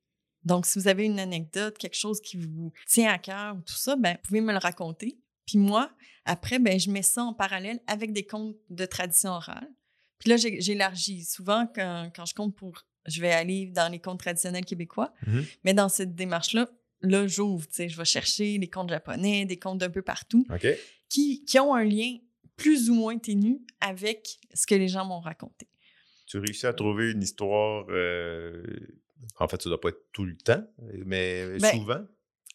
Donc, 0.44 0.66
si 0.66 0.80
vous 0.80 0.88
avez 0.88 1.06
une 1.06 1.20
anecdote, 1.20 1.78
quelque 1.78 1.98
chose 1.98 2.22
qui 2.22 2.38
vous 2.38 2.72
tient 2.88 3.12
à 3.12 3.18
cœur 3.18 3.56
ou 3.58 3.62
tout 3.62 3.76
ça, 3.76 3.96
ben, 3.98 4.14
vous 4.14 4.28
pouvez 4.28 4.42
me 4.42 4.54
le 4.54 4.60
raconter. 4.60 5.20
Puis 5.46 5.58
moi, 5.58 5.92
après, 6.24 6.60
ben, 6.60 6.80
je 6.80 6.90
mets 6.90 7.02
ça 7.02 7.24
en 7.24 7.34
parallèle 7.34 7.82
avec 7.88 8.14
des 8.14 8.26
contes 8.26 8.56
de 8.70 8.86
tradition 8.86 9.32
orale. 9.32 9.70
Puis 10.20 10.30
là, 10.30 10.38
j'élargis. 10.38 11.26
Souvent, 11.26 11.68
quand, 11.74 12.12
quand, 12.16 12.26
je 12.26 12.34
compte 12.34 12.56
pour... 12.56 12.86
Je 13.08 13.22
vais 13.22 13.32
aller 13.32 13.68
dans 13.68 13.92
les 13.92 14.00
contes 14.00 14.20
traditionnels 14.20 14.66
québécois. 14.66 15.14
Mm-hmm. 15.26 15.46
Mais 15.64 15.74
dans 15.74 15.90
cette 15.90 16.16
démarche-là, 16.16 16.70
là, 17.02 17.28
j'ouvre, 17.28 17.68
tu 17.68 17.76
sais, 17.76 17.90
je 17.90 17.98
vais 17.98 18.06
chercher 18.06 18.58
des 18.58 18.70
contes 18.70 18.90
japonais, 18.90 19.46
des 19.46 19.58
contes 19.58 19.80
d'un 19.80 19.90
peu 19.90 20.02
partout, 20.02 20.46
qui, 21.10 21.44
qui, 21.46 21.60
ont 21.60 21.74
un 21.74 21.84
lien 21.84 22.18
plus 22.56 22.90
ou 22.90 22.96
moins 22.96 23.18
ténu 23.18 23.62
avec 23.82 24.40
ce 24.54 24.66
que 24.66 24.76
les 24.76 24.88
gens 24.88 25.06
m'ont 25.06 25.20
raconté. 25.20 25.68
Tu 26.26 26.38
réussis 26.40 26.66
à 26.66 26.74
trouver 26.74 27.12
une 27.12 27.24
histoire, 27.24 27.86
euh, 27.90 28.64
en 29.40 29.48
fait, 29.48 29.62
ça 29.62 29.70
doit 29.70 29.80
pas 29.80 29.90
être 29.90 30.12
tout 30.12 30.26
le 30.26 30.36
temps, 30.36 30.64
mais 31.06 31.58
ben, 31.60 31.80
souvent? 31.80 32.06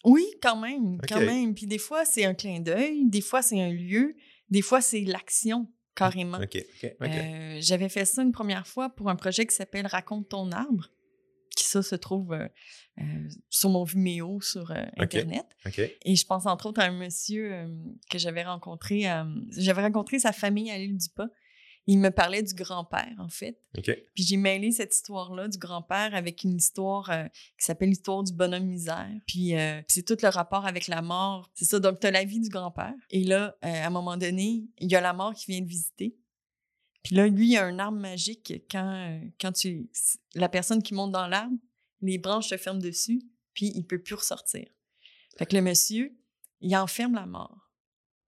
Oui, 0.05 0.25
quand 0.41 0.57
même, 0.57 0.99
quand 1.07 1.21
même. 1.21 1.55
Puis 1.55 1.65
des 1.65 1.77
fois, 1.77 2.05
c'est 2.05 2.25
un 2.25 2.33
clin 2.33 2.59
d'œil, 2.59 3.05
des 3.05 3.21
fois, 3.21 3.41
c'est 3.41 3.59
un 3.59 3.71
lieu, 3.71 4.15
des 4.49 4.61
fois, 4.61 4.81
c'est 4.81 5.01
l'action 5.01 5.71
carrément. 5.95 6.39
Euh, 6.39 7.57
j'avais 7.59 7.89
fait 7.89 8.05
ça 8.05 8.21
une 8.21 8.31
première 8.31 8.67
fois 8.67 8.89
pour 8.89 9.09
un 9.09 9.15
projet 9.15 9.45
qui 9.45 9.55
s'appelle 9.55 9.87
Raconte 9.87 10.29
ton 10.29 10.51
arbre 10.51 10.89
ça 11.73 11.81
se 11.81 11.95
trouve 11.95 12.33
euh, 12.33 12.47
euh, 12.99 13.03
sur 13.49 13.69
mon 13.69 13.83
Vimeo 13.83 14.41
sur 14.41 14.71
euh, 14.71 14.83
Internet. 14.97 15.45
Et 16.03 16.15
je 16.15 16.25
pense 16.25 16.45
entre 16.45 16.67
autres 16.67 16.81
à 16.81 16.85
un 16.85 16.91
monsieur 16.91 17.67
que 18.09 18.17
j'avais 18.17 18.43
rencontré. 18.43 19.05
j'avais 19.57 19.81
rencontré 19.81 20.19
sa 20.19 20.31
famille 20.31 20.69
à 20.71 20.77
l'île 20.77 20.97
du 20.97 21.09
Pas. 21.09 21.27
Il 21.85 21.99
me 21.99 22.11
parlait 22.11 22.41
du 22.41 22.53
grand-père, 22.53 23.13
en 23.19 23.27
fait. 23.27 23.59
Puis 24.15 24.23
j'ai 24.23 24.37
mêlé 24.37 24.71
cette 24.71 24.95
histoire-là 24.95 25.49
du 25.49 25.57
grand-père 25.57 26.15
avec 26.15 26.45
une 26.45 26.55
histoire 26.55 27.11
qui 27.59 27.65
s'appelle 27.65 27.89
l'histoire 27.89 28.23
du 28.23 28.31
bonhomme 28.31 28.67
misère. 28.67 29.11
Puis 29.27 29.53
c'est 29.87 30.05
tout 30.05 30.17
le 30.21 30.29
rapport 30.29 30.65
avec 30.65 30.87
la 30.87 31.01
mort. 31.01 31.51
C'est 31.55 31.65
ça, 31.65 31.79
donc 31.79 31.99
tu 31.99 32.07
as 32.07 32.11
la 32.11 32.23
vie 32.23 32.39
du 32.39 32.47
grand-père. 32.47 32.93
Et 33.09 33.25
là, 33.25 33.57
à 33.61 33.87
un 33.87 33.89
moment 33.89 34.15
donné, 34.15 34.63
il 34.79 34.89
y 34.89 34.95
a 34.95 35.01
la 35.01 35.11
mort 35.11 35.33
qui 35.33 35.51
vient 35.51 35.61
de 35.61 35.67
visiter. 35.67 36.15
Puis 37.03 37.15
là, 37.15 37.27
lui, 37.27 37.49
il 37.49 37.57
a 37.57 37.65
un 37.65 37.79
arbre 37.79 37.97
magique. 37.97 38.53
Quand, 38.71 38.93
euh, 38.95 39.19
quand 39.39 39.51
tu. 39.51 39.89
La 40.35 40.49
personne 40.49 40.81
qui 40.81 40.93
monte 40.93 41.11
dans 41.11 41.27
l'arbre, 41.27 41.55
les 42.01 42.17
branches 42.17 42.49
se 42.49 42.57
ferment 42.57 42.79
dessus, 42.79 43.21
puis 43.53 43.71
il 43.75 43.85
peut 43.85 43.99
plus 43.99 44.15
ressortir. 44.15 44.65
Fait 45.37 45.45
que 45.45 45.55
le 45.55 45.61
monsieur, 45.61 46.15
il 46.61 46.75
enferme 46.75 47.15
la 47.15 47.25
mort. 47.25 47.59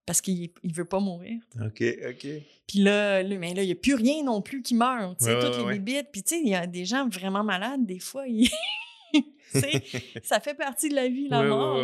Parce 0.06 0.22
qu'il 0.22 0.52
ne 0.64 0.74
veut 0.74 0.86
pas 0.86 1.00
mourir. 1.00 1.42
OK, 1.60 1.84
OK. 2.08 2.28
Puis 2.68 2.80
là, 2.80 3.24
mais 3.24 3.56
là, 3.56 3.64
il 3.64 3.66
n'y 3.66 3.72
a 3.72 3.76
plus 3.76 3.96
rien 3.96 4.24
non 4.24 4.42
plus 4.42 4.62
qui 4.62 4.76
meurt. 4.76 5.18
Tu 5.18 5.26
sais, 5.26 5.40
toutes 5.40 5.58
les 5.58 5.80
bébites. 5.80 6.10
Puis 6.12 6.22
tu 6.22 6.36
sais, 6.36 6.42
il 6.42 6.50
y 6.50 6.54
a 6.54 6.68
des 6.68 6.86
gens 6.86 7.10
vraiment 7.10 7.44
malades, 7.44 7.86
des 7.86 8.00
fois, 8.00 8.26
ça 10.24 10.40
fait 10.40 10.54
partie 10.54 10.90
de 10.90 10.96
la 10.96 11.08
vie, 11.08 11.28
la 11.28 11.44
mort. 11.44 11.80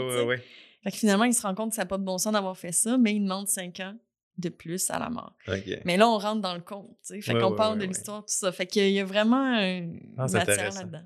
Fait 0.84 0.92
que 0.92 0.98
finalement, 0.98 1.24
il 1.24 1.34
se 1.34 1.42
rend 1.42 1.56
compte 1.56 1.70
que 1.70 1.76
ça 1.76 1.84
n'a 1.84 1.88
pas 1.88 1.98
de 1.98 2.04
bon 2.04 2.18
sens 2.18 2.34
d'avoir 2.34 2.58
fait 2.58 2.72
ça, 2.72 2.98
mais 2.98 3.16
il 3.16 3.22
demande 3.22 3.48
cinq 3.48 3.80
ans 3.80 3.96
de 4.38 4.50
plus 4.50 4.90
à 4.90 5.00
la 5.00 5.10
mort. 5.10 5.36
Mais 5.86 5.98
là, 5.98 6.10
on 6.10 6.18
rentre 6.18 6.42
dans 6.42 6.54
le 6.56 6.62
compte, 6.62 6.98
tu 7.06 7.16
sais. 7.16 7.22
Fait 7.22 7.40
qu'on 7.40 7.56
parle 7.56 7.78
de 7.78 7.86
l'histoire, 7.86 8.22
tout 8.22 8.34
ça. 8.34 8.52
Fait 8.52 8.66
qu'il 8.66 8.92
y 8.92 9.00
a 9.00 9.06
vraiment 9.06 9.58
une 9.60 10.14
ah, 10.18 10.28
matière 10.28 10.74
là-dedans. 10.74 11.04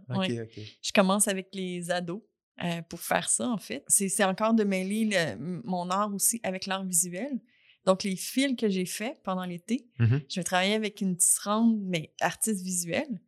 Je 0.81 0.91
commence 0.93 1.27
avec 1.27 1.49
les 1.53 1.91
ados. 1.91 2.21
Euh, 2.63 2.81
pour 2.83 3.01
faire 3.01 3.27
ça, 3.27 3.49
en 3.49 3.57
fait. 3.57 3.83
C'est 3.89 4.23
encore 4.23 4.53
de 4.53 4.63
mêler 4.63 5.35
mon 5.65 5.89
art 5.89 6.13
aussi 6.13 6.39
avec 6.41 6.67
l'art 6.67 6.85
visuel. 6.85 7.41
Donc, 7.85 8.03
les 8.03 8.15
fils 8.15 8.55
que 8.55 8.69
j'ai 8.69 8.85
faits 8.85 9.21
pendant 9.23 9.43
l'été, 9.43 9.89
mmh 9.99 10.17
je 10.29 10.39
vais 10.39 10.43
travailler 10.43 10.73
avec 10.73 11.01
une 11.01 11.17
tisserande, 11.17 11.77
mais 11.83 12.13
artiste 12.21 12.61
visuelle, 12.63 13.21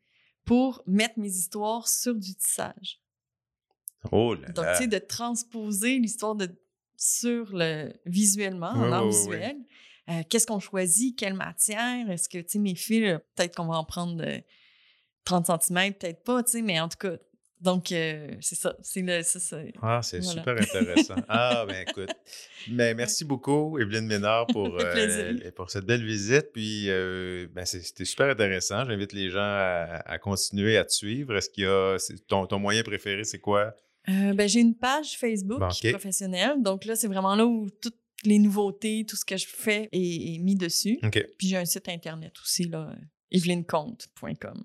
pour 0.45 0.81
mettre 0.87 1.19
mes 1.19 1.29
histoires 1.29 1.87
sur 1.89 2.15
du 2.15 2.35
tissage. 2.35 3.01
Oh 4.11 4.33
là 4.33 4.47
Donc, 4.49 4.65
tu 4.71 4.83
sais, 4.83 4.87
de 4.87 4.97
transposer 4.97 5.99
l'histoire 5.99 6.35
de, 6.35 6.49
sur 6.97 7.55
le 7.55 7.93
visuellement, 8.05 8.71
en 8.71 8.91
art 8.91 9.07
visuel. 9.07 9.55
Euh, 10.09 10.23
qu'est-ce 10.29 10.47
qu'on 10.47 10.59
choisit? 10.59 11.17
Quelle 11.17 11.33
matière? 11.33 12.09
Est-ce 12.09 12.27
que, 12.27 12.39
tu 12.39 12.45
sais, 12.47 12.59
mes 12.59 12.75
fils, 12.75 13.19
peut-être 13.35 13.55
qu'on 13.55 13.67
va 13.67 13.75
en 13.75 13.85
prendre 13.85 14.23
30 15.25 15.63
cm, 15.63 15.93
peut-être 15.93 16.23
pas, 16.23 16.43
tu 16.43 16.51
sais, 16.51 16.61
mais 16.61 16.79
en 16.79 16.89
tout 16.89 16.97
cas, 16.97 17.17
donc, 17.59 17.91
euh, 17.91 18.35
c'est 18.39 18.55
ça. 18.55 18.75
C'est 18.83 19.01
le, 19.01 19.23
ça, 19.23 19.57
Ah, 19.81 20.01
c'est 20.03 20.21
super 20.21 20.55
intéressant. 20.61 21.15
ah, 21.27 21.65
ben 21.67 21.85
écoute. 21.89 22.11
Mais 22.69 22.93
merci 22.93 23.25
beaucoup, 23.25 23.79
Evelyne 23.79 24.05
Ménard, 24.05 24.45
pour, 24.47 24.77
euh, 24.79 25.51
pour 25.55 25.71
cette 25.71 25.85
belle 25.85 26.05
visite. 26.05 26.51
Puis, 26.53 26.85
euh, 26.87 27.47
ben, 27.51 27.65
c'était 27.65 28.05
super 28.05 28.27
intéressant. 28.29 28.85
J'invite 28.85 29.11
les 29.13 29.31
gens 29.31 29.39
à, 29.41 30.19
continuer 30.19 30.77
à 30.77 30.85
te 30.85 30.93
suivre. 30.93 31.35
Est-ce 31.35 31.49
qu'il 31.49 31.63
y 31.63 31.67
a. 31.67 31.97
Ton, 32.27 32.45
ton 32.45 32.59
moyen 32.59 32.83
préféré, 32.83 33.23
c'est 33.23 33.39
quoi? 33.39 33.75
Ben, 34.07 34.47
j'ai 34.47 34.61
une 34.61 34.75
page 34.75 35.17
Facebook 35.17 35.59
professionnelle. 35.91 36.61
Donc 36.61 36.85
là, 36.85 36.95
c'est 36.95 37.07
vraiment 37.07 37.35
là 37.35 37.45
où 37.45 37.69
toutes 37.81 37.99
les 38.23 38.39
nouveautés, 38.39 39.05
tout 39.07 39.15
ce 39.15 39.25
que 39.25 39.37
je 39.37 39.47
fais 39.47 39.89
est, 39.91 40.39
mis 40.39 40.55
dessus. 40.55 40.99
Puis 41.37 41.47
j'ai 41.47 41.57
un 41.57 41.65
site 41.65 41.89
internet 41.89 42.33
aussi, 42.41 42.63
là, 42.63 42.95
evelynecomte.com. 43.31 44.63